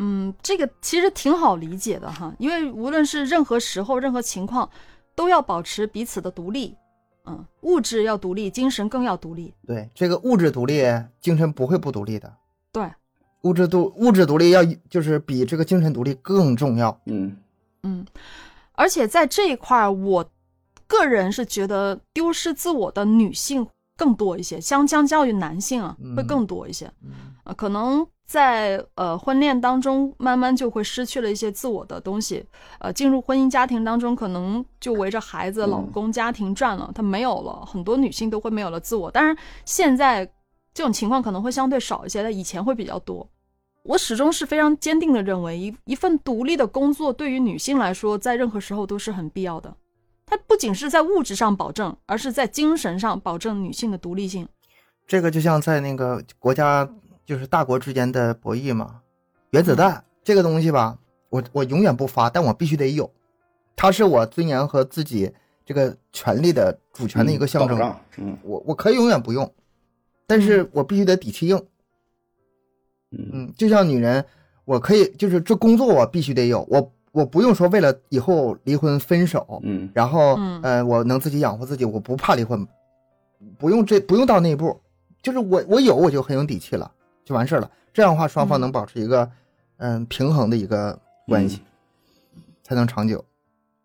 [0.05, 4.68] 嗯，这个其实挺好理解的哈，因为无论是任何时候、任何情况，
[5.14, 6.74] 都要保持彼此的独立。
[7.24, 9.55] 嗯，物质要独立，精神更要独立。
[9.64, 10.82] 对，这个物质独立，
[11.20, 12.34] 精神不会不独立的。
[12.72, 12.90] 对，
[13.42, 17.00] 物质独物质独立要就是比这个精神独立更重要。
[17.07, 17.36] 嗯
[17.84, 18.05] 嗯，
[18.72, 20.28] 而且在这一块儿，我
[20.88, 23.64] 个人是觉得丢失自我的女性
[24.03, 26.90] 更多一些，相相较于男性啊，会嗯更多一些。
[27.05, 27.11] 嗯
[27.44, 32.44] 呃，可能在呃婚恋当中，慢慢就会失去了一些自我的东西。
[32.80, 37.64] 呃，进入婚姻家庭当中，可能就围着孩子、嗯老公、家庭转了，他没有了。
[37.64, 39.09] 很多女性都会没有了自我。
[39.09, 40.24] 当然，现在
[40.74, 43.28] 这种情况可能会相对少一些，但以前会比较多。
[43.84, 49.74] 我始终是非常坚定的认为，一一份独立的工作对于女性来说，在任何时候都是很必要的。
[50.33, 54.49] 它不仅是在物质上保证，而是在精神上保证女性的独立性。
[55.07, 56.89] 这个就像在那个国家
[57.26, 59.03] 就是大国之间的博弈嘛。
[59.51, 63.12] 原子弹这个东西吧，我我永远不发，但我必须得有，
[63.76, 65.30] 它是我尊严和自己
[65.66, 67.78] 这个权利的主权的一个象征。
[68.16, 69.55] 嗯我我可以永远不用，
[70.26, 71.62] 但是我必须得底气硬。
[73.11, 74.24] 嗯嗯，就像女人，
[74.64, 82.67] 我可以就是这工作我必须得有，我我不用说为了以后离婚分手，嗯然后嗯呃我能自己养活自己，我不怕离婚，
[83.59, 84.81] 不用这不用到那一步，
[85.23, 86.91] 就是我我有我就很有底气了，
[87.25, 87.71] 就完事儿了。
[87.93, 89.31] 这样的话，双方嗯能保持一个
[89.77, 91.61] 嗯、平衡的一个关系，
[92.63, 93.25] 才能长久。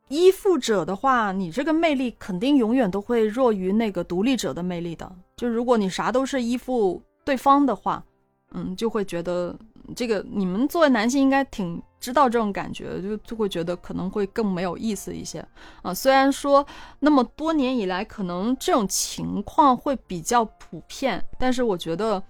[0.10, 5.12] 依附者的话，你这个魅力肯定永远都会弱于那个独立者的魅力的。
[5.36, 8.02] 就如果你啥都是依附对方的话，
[8.52, 9.54] 嗯，就会觉得
[9.96, 15.43] 这个你们作为男性应该挺知道这种感觉，就就会觉得可能会更没有意思一些
[15.82, 15.93] 啊。
[15.93, 16.66] 虽然说
[17.00, 22.22] 那么多年以来，可能这种情况会比较普遍，但是我觉得，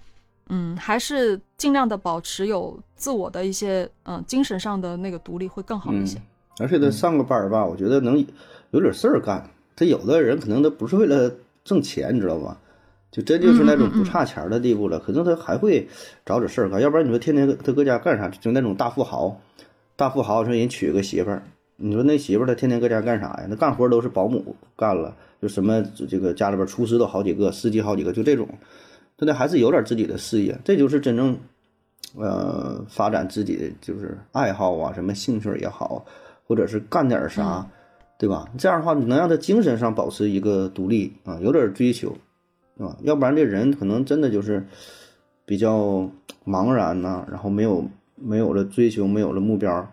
[0.50, 6.20] 嗯，还是尽量的保持有自我的一些嗯精神上的那个独立会更好一些。
[6.60, 8.18] 而且他上个班吧，我觉得能
[8.72, 9.50] 有点事儿干。
[9.76, 11.32] 他有的人可能他不是为了
[11.64, 12.58] 挣钱，你知道吧？
[13.18, 15.88] 就真就是那种不差钱儿的地步了，可能他还会
[16.24, 16.80] 找点事儿干。
[16.80, 18.28] 要不然你说天天他搁家干啥？
[18.30, 19.42] 就那种大富豪，
[19.96, 21.42] 大富豪说人娶个媳妇儿，
[21.78, 23.48] 你说那媳妇儿她天天搁家干啥呀？
[23.50, 28.48] 那干活都是保姆干了，就什么这个家里边厨师都好几个，司机好几个，就这种，
[29.18, 31.36] 他得还是有点自己的事业，这就是真正
[32.16, 36.06] 呃发展自己的就是爱好啊，什么兴趣也好。
[36.50, 37.68] 或者是干点啥，
[38.18, 38.48] 对吧？
[38.58, 42.16] 这样的话，你能让他精神上保持一个独立啊，有点追求，
[42.78, 42.96] 对吧？
[43.02, 44.66] 要不然这人可能真的就是
[45.46, 46.10] 比较
[46.46, 47.84] 茫然呐、然后没有
[48.16, 49.92] 没有了追求，没有了目标，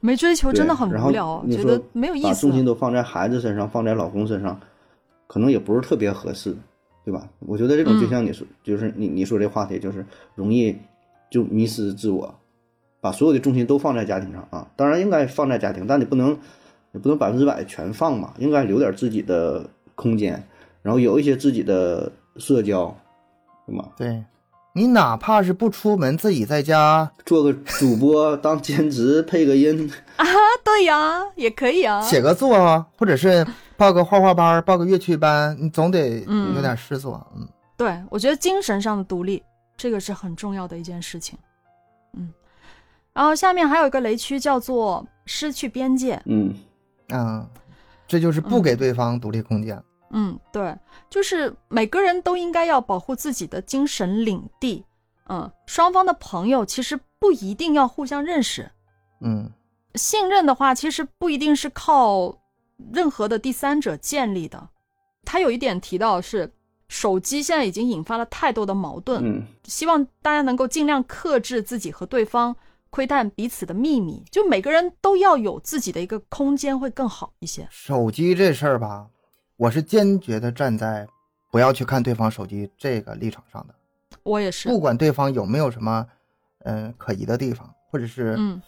[0.00, 2.52] 没追求真的很无聊，觉得没有意把重。
[2.52, 4.58] 心都放在孩子身上，放在老公身上，
[5.26, 6.54] 可能也不是特别合适，
[7.04, 7.28] 对吧？
[7.40, 10.04] 我觉得这种就嗯像你说，就是你你说这话题，就是
[10.34, 10.76] 容易
[11.30, 12.34] 就迷失自我，
[13.00, 14.66] 把所有的重心都放在家庭上啊。
[14.76, 16.30] 当然应该放在家庭，但你不能
[16.92, 20.42] 也不能百分之百全放嘛，应该留点自己的空间，
[20.88, 22.96] 然后有一些自己的社交，
[23.66, 23.90] 对吗？
[23.94, 24.24] 对，
[24.72, 30.24] 你哪怕是不出门，自己在家做个主播当兼职配个音，啊，
[30.64, 32.00] 对呀，也可以啊。
[32.00, 37.22] 写个作啊，或者是报个画画班、报个乐器班，你总得嗯有点事做。
[37.36, 39.42] 嗯，对，我觉得精神上的独立，
[39.76, 41.38] 这个是很重要的一件事情。
[42.14, 42.32] 嗯，
[43.12, 46.18] 然后下面还有一个雷区叫做失去边界。
[46.24, 46.54] 嗯
[47.10, 47.46] 啊，
[48.06, 49.76] 这就是不给对方独立空间。
[49.76, 49.84] 嗯，
[50.52, 50.76] 对，
[51.10, 54.84] 就是每个人都应该要保护自己的精神领地。
[55.28, 58.70] 嗯，双方的朋友其实不一定要互相认识，
[59.20, 59.50] 嗯
[59.94, 62.38] 信任的话，其实不一定是靠
[62.92, 64.68] 任何的第三者建立的。
[65.24, 66.50] 他有一点提到是，
[66.88, 72.56] 手机现在已经引发了太多的矛盾，嗯希望大家能够尽量克制自己和对方
[72.88, 77.68] 窥探彼此的秘密，就每个人都要有自己的一个空间，会更好一些。
[77.70, 79.06] 手机这事儿吧，
[79.58, 81.04] 我是坚决的站在
[81.50, 83.74] 不要去看对方手机这个立场上的。
[84.22, 86.06] 我也是，不管对方有没有什么
[86.60, 88.62] 嗯、呃可疑的地方，或者是嗯，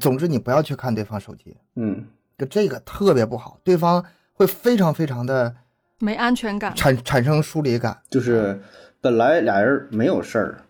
[0.00, 2.06] 总之你不要去看对方手机，嗯
[2.38, 5.52] 就这个特别不好，对方会非常非常的
[5.98, 6.72] 没安全感。
[6.76, 7.98] 产产生疏离感。
[8.08, 8.60] 就是
[9.00, 10.62] 本来俩人没有事儿，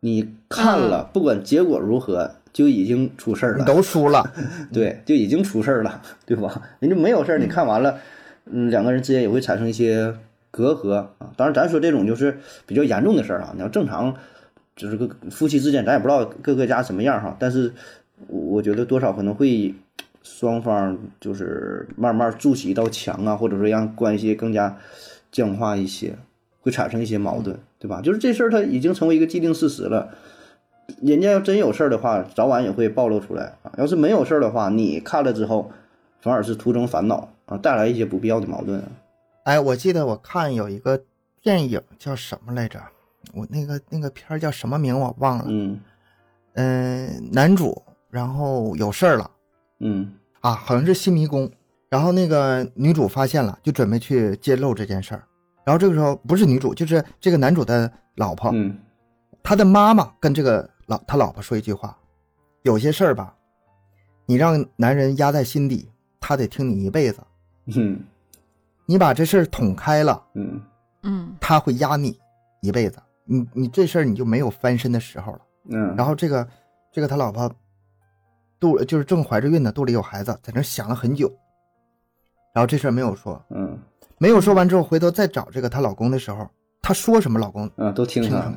[0.00, 3.64] 你看了，不管结果如何，就已经出事儿你了。
[3.64, 4.30] 都输了，
[4.70, 6.60] 对，就已经出事儿了，对吧？
[6.80, 7.98] 人家没有事儿，你看完了，
[8.50, 10.14] 嗯，两个人之间也会产生一些
[10.50, 11.32] 隔阂啊。
[11.36, 13.52] 当然，咱说这种就是比较严重的事儿啊。
[13.54, 14.14] 你要正常，
[14.74, 17.36] 就是个夫妻之间，咱也不知道各个家什么样哈。
[17.38, 17.72] 但是，
[18.28, 19.74] 我觉得多少可能会
[20.22, 24.76] 双方就是慢慢筑起一道墙啊，或者说让关系更加
[25.30, 26.14] 僵化一些，
[26.60, 28.00] 会产生一些矛盾，对吧？
[28.00, 30.10] 就是这事儿它已经成为一个既定事实了。
[31.02, 33.72] 人家要真有事儿的话，早晚也会暴露出来啊。
[33.76, 35.72] 要是没有事儿的话，你看了之后，
[36.20, 38.88] 反而是徒增烦恼啊，带来一些不必要的矛盾啊。
[39.44, 41.00] 哎，我记得我看有一个
[41.40, 42.80] 电影叫什么来着？
[43.34, 45.44] 我那个那个片儿叫什么名我忘了。
[45.48, 45.80] 嗯
[46.54, 49.30] 嗯、男主然后有事儿了
[49.80, 51.50] 嗯啊，好像是新迷宫。
[51.88, 55.22] 然后那个女主发现了，就准备去揭露这件事儿。
[55.64, 58.76] 然后这个时候不是女主，就是这个男主的老婆，嗯
[59.42, 61.96] 他的妈妈跟这个老他老婆说一句话：
[62.62, 63.36] 有些事儿吧，
[64.26, 65.88] 你让男人压在心底，
[66.20, 67.20] 他得听你一辈子。
[67.74, 68.00] 嗯
[68.84, 70.60] 你把这事儿捅开了，嗯
[71.02, 72.18] 嗯他会压你
[72.60, 72.98] 一辈子。
[73.24, 75.40] 你你这事儿你就没有翻身的时候了。
[75.70, 76.46] 嗯，然后这个
[76.92, 77.52] 这个他老婆
[78.60, 81.28] 肚就是正怀着孕呢，肚里有孩子，在那想了很久。
[82.54, 83.76] 然后这事儿没有说，嗯
[84.18, 86.48] 没有说完之后，回头再找这个她老公的时候，
[86.80, 88.54] 她说什么老公，啊，都听他的。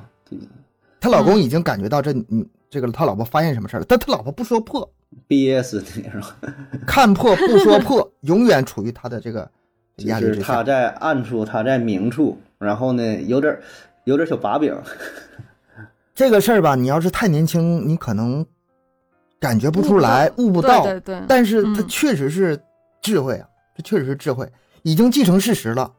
[1.01, 4.87] 她老公已经感觉到这你这个他老婆发现什么事儿了，但他老婆不说破，
[5.27, 6.35] 憋死你是吧？
[6.85, 9.49] 看破不说破，永远处于他的这个
[9.97, 10.55] 压力之下。
[10.55, 13.61] 他在暗处，他在明处，然后呢，有点儿
[14.05, 14.75] 有点小把柄。
[16.13, 18.45] 这个事儿吧，你要是太年轻，你可能
[19.39, 20.83] 感觉不出来，悟不到。
[20.83, 22.59] 对对对，但是他嗯确实是
[23.01, 24.45] 智慧啊，这确实是智慧，
[24.83, 25.91] 已经既成事实了。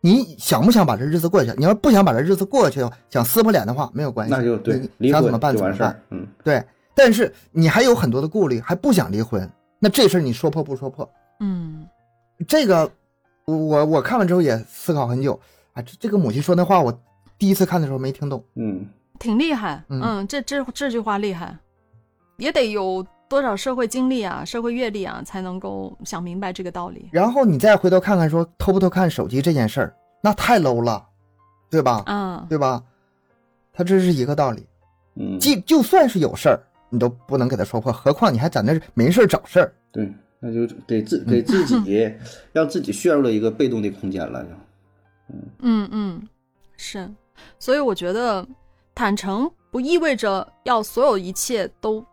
[0.00, 1.58] 你想不想把这日子过下去？
[1.58, 2.80] 你要不想把这日子过去，
[3.10, 6.02] 想撕破脸的话，没有关系，那就对你，离婚想怎么办就怎么办完事儿。。
[6.10, 6.64] 嗯对，
[6.94, 11.08] 但是你还有很多的顾虑，还不想离婚，那这事儿你说破不说破？
[11.40, 11.86] 嗯
[12.46, 12.90] 这个，
[13.44, 15.38] 我我我看完之后也思考很久
[15.72, 16.96] 啊，这这个母亲说那话，我
[17.38, 18.42] 第一次看的时候没听懂。
[18.54, 18.86] 嗯，
[19.18, 21.56] 挺厉害，嗯嗯，这这这句话厉害，
[22.38, 27.08] 也得有多少社会经历啊、社会阅历啊，才能够想明白这个道理。
[27.12, 31.04] 然后你再回头看看说偷不偷看手机这件事儿，那太 low 了，
[31.70, 32.02] 对吧？
[32.06, 32.82] 嗯，对吧？
[33.72, 34.66] 他这是一个道理，
[35.16, 36.60] 嗯，即就算是有事儿，
[36.94, 39.74] 你都不能给他说破，何况你还在那没事找事儿。
[39.92, 42.12] 对，那就给自给自己
[42.52, 44.50] 让自己陷入了一个被动的空间了，就
[45.58, 46.28] 嗯嗯，
[46.76, 47.10] 是，
[47.58, 48.46] 所以我觉得
[48.94, 52.04] 坦诚不意味着要所有一切都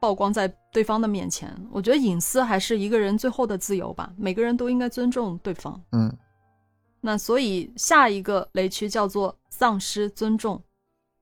[0.00, 1.54] 曝光在对方的面前。
[1.70, 5.80] 我觉得隐私还是一个人最后的自由吧，每个人都应该尊重对方。
[5.92, 6.10] 嗯，
[7.00, 10.60] 那所以下一个雷区叫做丧失尊重，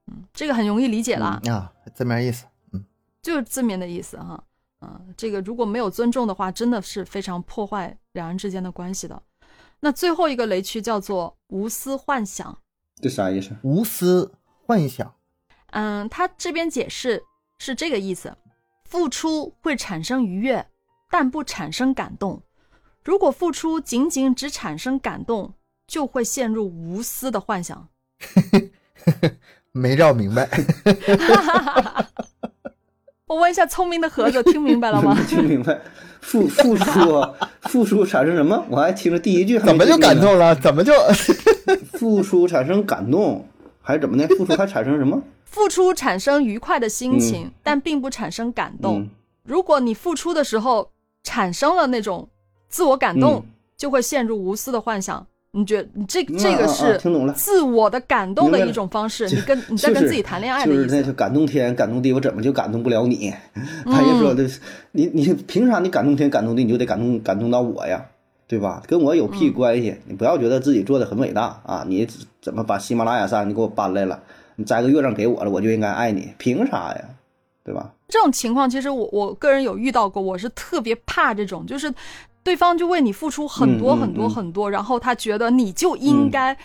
[0.07, 2.45] 嗯，这个很容易理解啦，啊，字面意思。
[3.25, 4.43] 就是字面的意思哈。
[4.81, 9.19] 嗯、这个如果没有尊重的话，真的是非常破坏两人之间的关系的。
[9.79, 12.55] 那最后一个雷区叫做无私幻想。
[13.01, 13.55] 这啥意思？
[13.63, 14.31] 无私
[14.63, 15.11] 幻想，
[15.71, 17.23] 嗯，他这边解释
[17.57, 18.37] 是这个意思：
[18.83, 20.67] 付出会产生愉悦，
[21.09, 22.43] 但不产生感动。
[23.03, 25.55] 如果付出仅仅只产生感动，
[25.87, 27.89] 就会陷入无私的幻想。
[29.73, 30.47] 没绕明白。
[33.27, 35.17] 我问一下聪明的盒子， 听明白了吗？
[35.27, 35.79] 听明白？
[36.21, 38.63] 付付出啊，付出 产生什么？
[38.69, 40.19] 我还听着第一句还怎么就感？
[40.19, 40.55] 动了？
[40.55, 40.93] 怎么就
[41.93, 43.47] 付出产生感动，
[43.81, 44.27] 还是怎么的？
[44.35, 45.21] 付出还产生什么？
[45.45, 49.01] 付出产生愉快的心情，但并不产生感动。
[49.01, 49.09] 嗯
[49.43, 50.89] 如果你付出的时候
[51.21, 52.27] 产生了那种
[52.67, 53.43] 自我感动，嗯
[53.77, 55.27] 就会陷入无私的幻想。
[55.55, 59.27] 你觉得你这这个是听懂了自我的感动的一种方式？
[59.29, 60.83] 就你跟你在跟自己谈恋爱的意思。
[60.83, 63.33] 就是那就感动天感动地，我怎么就感动不了你？
[63.55, 64.45] 嗯他也说的，
[64.91, 68.05] 你你凭啥你感动天感动地，你就得感动感动到我呀？
[68.47, 68.83] 对吧？
[68.85, 69.95] 跟我有嗯屁关系？
[70.05, 71.83] 你不要觉得自己做的很伟大啊！
[71.87, 72.07] 你
[72.41, 74.21] 怎么把喜马拉雅山你给我搬来了？
[74.55, 76.31] 你摘个月亮给我了，我就应该爱你？
[76.37, 77.01] 凭啥呀？
[77.63, 77.91] 对吧？
[78.07, 81.91] 这种情况，其实我我个人有遇到过，我是特别怕这种，就是
[82.45, 84.29] 对方就为你付出很多很多嗯。
[84.29, 86.55] 很多，然后他觉得你就应该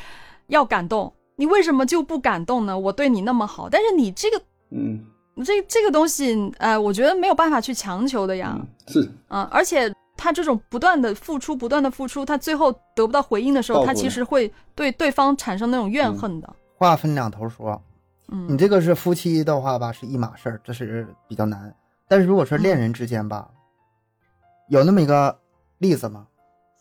[0.48, 2.78] 要感动，你为什么就不感动呢？
[2.78, 5.00] 我对你那么好，但是你这个嗯。
[5.42, 9.10] 这这个东西，呃，我觉得没有办法去强求的呀，嗯，是。
[9.28, 16.56] 啊、而且他这种不断的付出，不断的付出，他最后得不到回应的时候，他其实会对对方产生那种怨恨的。
[16.76, 17.80] 话分两头说？
[18.28, 18.48] 嗯。
[18.48, 21.74] 你嗯这个是夫妻的话吧，是一码事儿，这是比较难。
[22.06, 23.48] 但是如果是恋人之间吧，
[24.68, 25.39] 有那么一个
[25.80, 26.28] 例子嘛，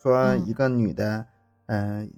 [0.00, 0.46] 说嗯。
[0.46, 1.26] 一个女的，
[1.66, 2.10] 嗯、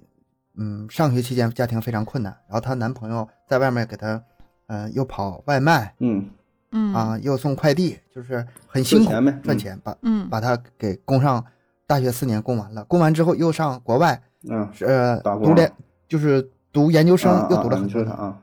[0.55, 4.21] 嗯，上学期间家庭非常困难，然后她男朋友在外面给她，
[4.67, 6.29] 呃，又跑外卖嗯。
[6.71, 6.93] 嗯。
[6.93, 9.41] 啊，又送快递，就是很辛苦赚钱呗嗯。
[9.41, 10.29] 赚钱，把嗯。
[10.29, 11.43] 把她给供上
[11.87, 15.73] 大学四年供完了，供完之后又上国外，嗯，是呃读研
[16.07, 18.37] 就是读研究生，啊又读了很多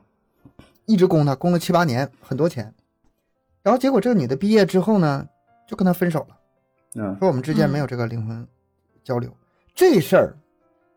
[0.85, 2.73] 一直供她，供了七八年，很多钱。
[3.61, 5.27] 然后结果这个女的毕业之后呢，
[5.67, 6.35] 就跟他分手了，
[6.95, 8.45] 嗯说我们之间没有这个灵魂
[9.03, 9.31] 交流。
[9.73, 10.35] 这事儿，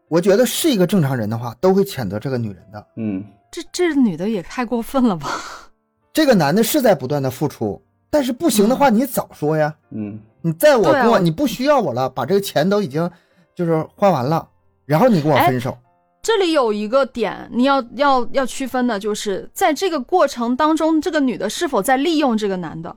[0.09, 2.87] 我觉得是一个正常人的话，都会谴责这个女人的。
[2.97, 5.29] 嗯这这女的也太过分了吧？
[6.13, 7.81] 这个男的是在不断的付出，
[8.11, 9.75] 但是不行的话，你早说呀！
[9.91, 13.11] 嗯你在我过你不需要我了，把这个钱都已经
[13.55, 14.49] 就是花完了，
[14.85, 15.79] 然后你跟我哎分手，
[16.23, 22.95] 这里有一个点，你要要要区分的，就是在这个过程当中，这个女的是否在利用这个男的。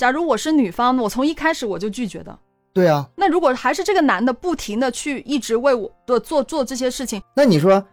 [0.00, 2.38] 假如我是女方，我从一开始我就拒绝的。
[2.72, 7.84] 对啊，那如果还是这个男的不停的去一直为我的做做这些事情，那你说，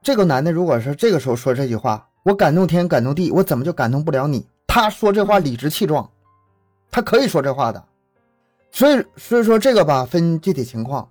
[0.00, 4.46] 这个男的如果是这个时候说这句话，我感动天感动地，我怎么就感动不了你？
[4.68, 6.08] 他说这话理直气壮，
[6.88, 7.84] 他可以说这话的。
[8.70, 11.08] 所以，所以说这个吧，分具体情况，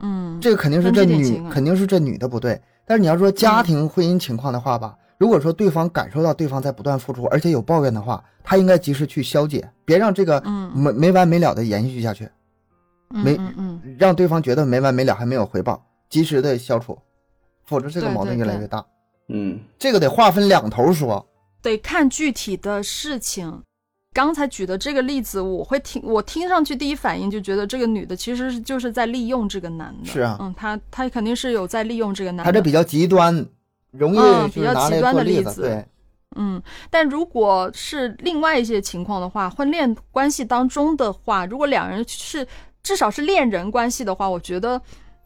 [0.00, 2.58] 嗯，这个肯定是这女肯定是这女的不对。
[2.86, 12.28] 但是你要说家庭婚姻情况的话吧，如果说对方感受到对方在不断付出，而且有抱怨的话，他应该及时去消解，别让这个嗯没没完没了的延续下去，
[13.10, 16.98] 嗯没嗯嗯，让对方觉得没完没了还没有回报，及时的消除，
[17.64, 18.84] 否则这个矛盾越来越大。
[19.28, 21.26] 嗯这个得划分两头说。
[21.62, 23.62] 得看具体的事情。
[24.14, 30.04] 刚才举的这个例子，我会听，我听上去第一反应就觉得这个女的其实是就是在利用这个男的。
[30.04, 32.44] 是啊嗯，她她肯定是有在利用这个男的。
[32.44, 33.46] 她这比较极端，
[33.90, 35.14] 容易嗯比较就是拿来极端。
[35.14, 35.86] 的例子对，
[36.36, 42.46] 嗯，但如果是另外一些情况的话，婚恋关系当中的话，如果两人是
[42.82, 44.80] 至少是恋人关系的话，我觉得，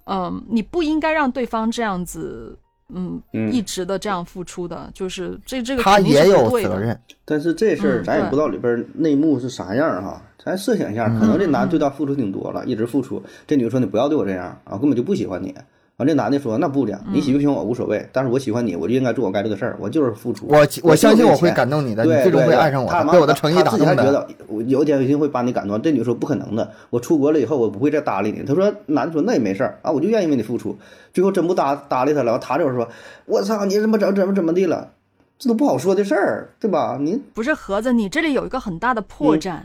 [0.05, 2.59] 嗯、你不应该让对方这样子，
[2.95, 6.99] 嗯，嗯一直的这样付出的，就是这这个他肯定也有责任。
[7.25, 13.23] 但是这事儿嗯咱也不知道里边内幕是啥样儿哈，咱设想一下，可能这男的对她付出挺多了，一直付出。
[13.47, 15.55] 这女的说你不要对我这样啊，根本就不喜欢你。
[15.99, 20.47] 完，这男的说那不的，你喜不喜欢我无所谓，但是我喜欢你，我就应该做我该做的事儿，我就是付出。
[20.47, 23.87] 我我相信我会感感动你的，你对，最终会爱上我的，他我的诚意他打动的。
[23.87, 25.81] 自己还觉得我有一天一定会把你感动。
[25.81, 28.43] 这女的说不可能的，我出国了以后我不会再搭理你。
[28.43, 30.77] 他说男的说那也没事儿啊，我就愿意为你付出。
[31.15, 32.87] 最后真不搭搭理他了，他就是说
[33.25, 34.91] 我操你怎么怎么怎么怎么地了，
[35.39, 36.99] 这都不好说的事儿，对吧？
[37.01, 39.57] 你不是盒子，你这里有一个很大的破嗯绽，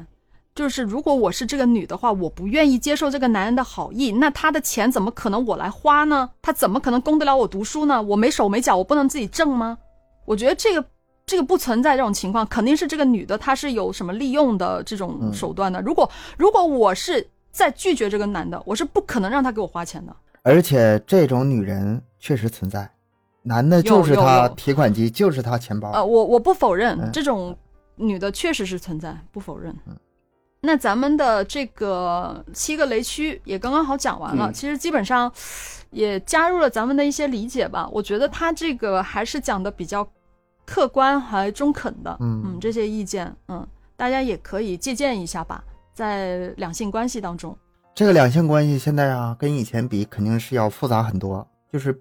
[0.54, 6.30] 就是如果我是这个女的话，我不愿意接受这个男人的好意，那他的钱怎么可能我来花呢？
[6.41, 8.02] 他怎么可能供得了我读书呢？
[8.02, 9.78] 我没手没脚，我不能自己挣吗？
[10.26, 10.86] 我觉得这个
[11.26, 15.82] 这个不存在这种情况，肯定是这个女的她是有什么利用的这种嗯手段的。
[15.82, 20.16] 如果如果我是在拒绝这个男的，我是不可能让他给我花钱的。
[20.43, 22.89] 而且这种女人确实存在，
[23.41, 25.91] 男的就是他提款机，就是他钱包。
[25.91, 27.56] 呃，我我不否认、嗯这种
[27.95, 29.74] 女的确实是存在，不否认。
[30.62, 35.32] 那咱们的这个七个雷区也刚刚好讲完了，嗯其实基本上
[35.89, 37.89] 也加入了咱们的一些理解吧。
[37.91, 40.07] 我觉得他这个还是讲的比较
[40.64, 47.57] 客观还中肯的，嗯这些意见，嗯，大家也可以借鉴一下吧，在两性关系当中，
[47.95, 51.45] 这个两性关系现在啊，跟以前比肯定是要复杂很多。
[51.74, 51.99] 就是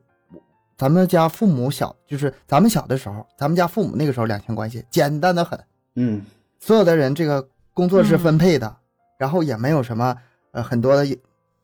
[0.76, 5.58] 咱们家父母小，就是咱们小的时候，咱们家父母那个时候两性关系简单的很，
[5.96, 6.22] 嗯
[6.58, 7.48] 所有的人这个
[7.80, 8.76] 工作是嗯分配的，
[9.16, 10.14] 然后也没有什么
[10.50, 11.16] 呃很多的有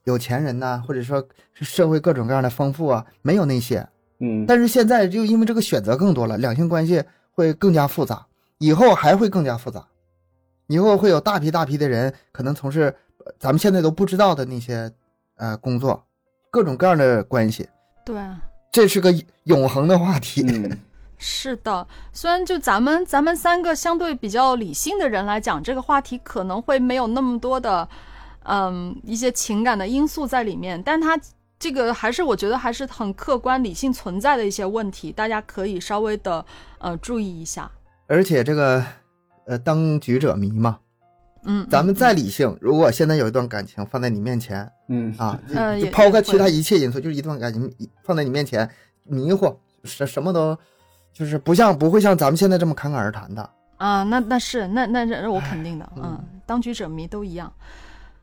[0.04, 3.86] 有钱人呐、或者说是社会各种各样的丰富啊，没有那些。
[4.20, 9.86] 嗯，但是现在就因为这个选择更多了，两性关系会更加复杂，以后还会更加复杂，
[10.68, 14.90] 以后会有大批大批的人可能从事呃咱们现在都不知道的那些
[15.34, 16.02] 呃工作，
[16.50, 17.68] 各种各样的关系，
[18.06, 18.16] 对。
[18.72, 19.14] 这是个
[19.44, 20.42] 永恒的话题。
[20.48, 20.78] 嗯
[21.18, 27.88] 是的，虽然就咱们咱们三个相对比较理性的人来讲，这个话题可能会没有那么多的，
[28.44, 31.18] 嗯，一些情感的因素在里面，但它
[31.58, 36.44] 这个还是我觉得还是很客观理性存在的一些问题，大家可以稍微的
[36.78, 37.70] 呃注意一下。
[38.06, 38.84] 而且这个
[39.46, 40.78] 呃当局者迷嘛，
[41.44, 45.40] 嗯，咱们嗯再理性，如果现在有一段感情放在你面前嗯啊，
[45.80, 47.72] 就抛开其他一切因素，就是一段感情
[48.04, 48.68] 放在你面前
[49.04, 50.56] 迷惑，什什么都
[51.16, 53.50] 就是不像不会像咱们现在这么侃侃而谈的。
[53.78, 57.50] 啊，那那是那那是我肯定的，嗯，当局者迷都一样。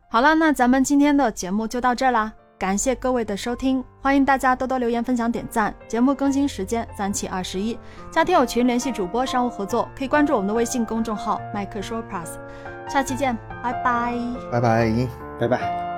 [0.10, 5.74] 好了，那咱们今天的节目就到这儿啦，感谢各位的收听，欢迎大家多多留言、分享、点赞。
[5.88, 7.78] 节目更新时间三七二十一，
[8.12, 12.30] 加听友群联系主播商务合作，可以关注我们的微信公众号麦克说 Plus。
[12.88, 14.16] 下期见，拜拜。
[14.52, 15.08] 拜拜。
[15.40, 15.93] 拜拜。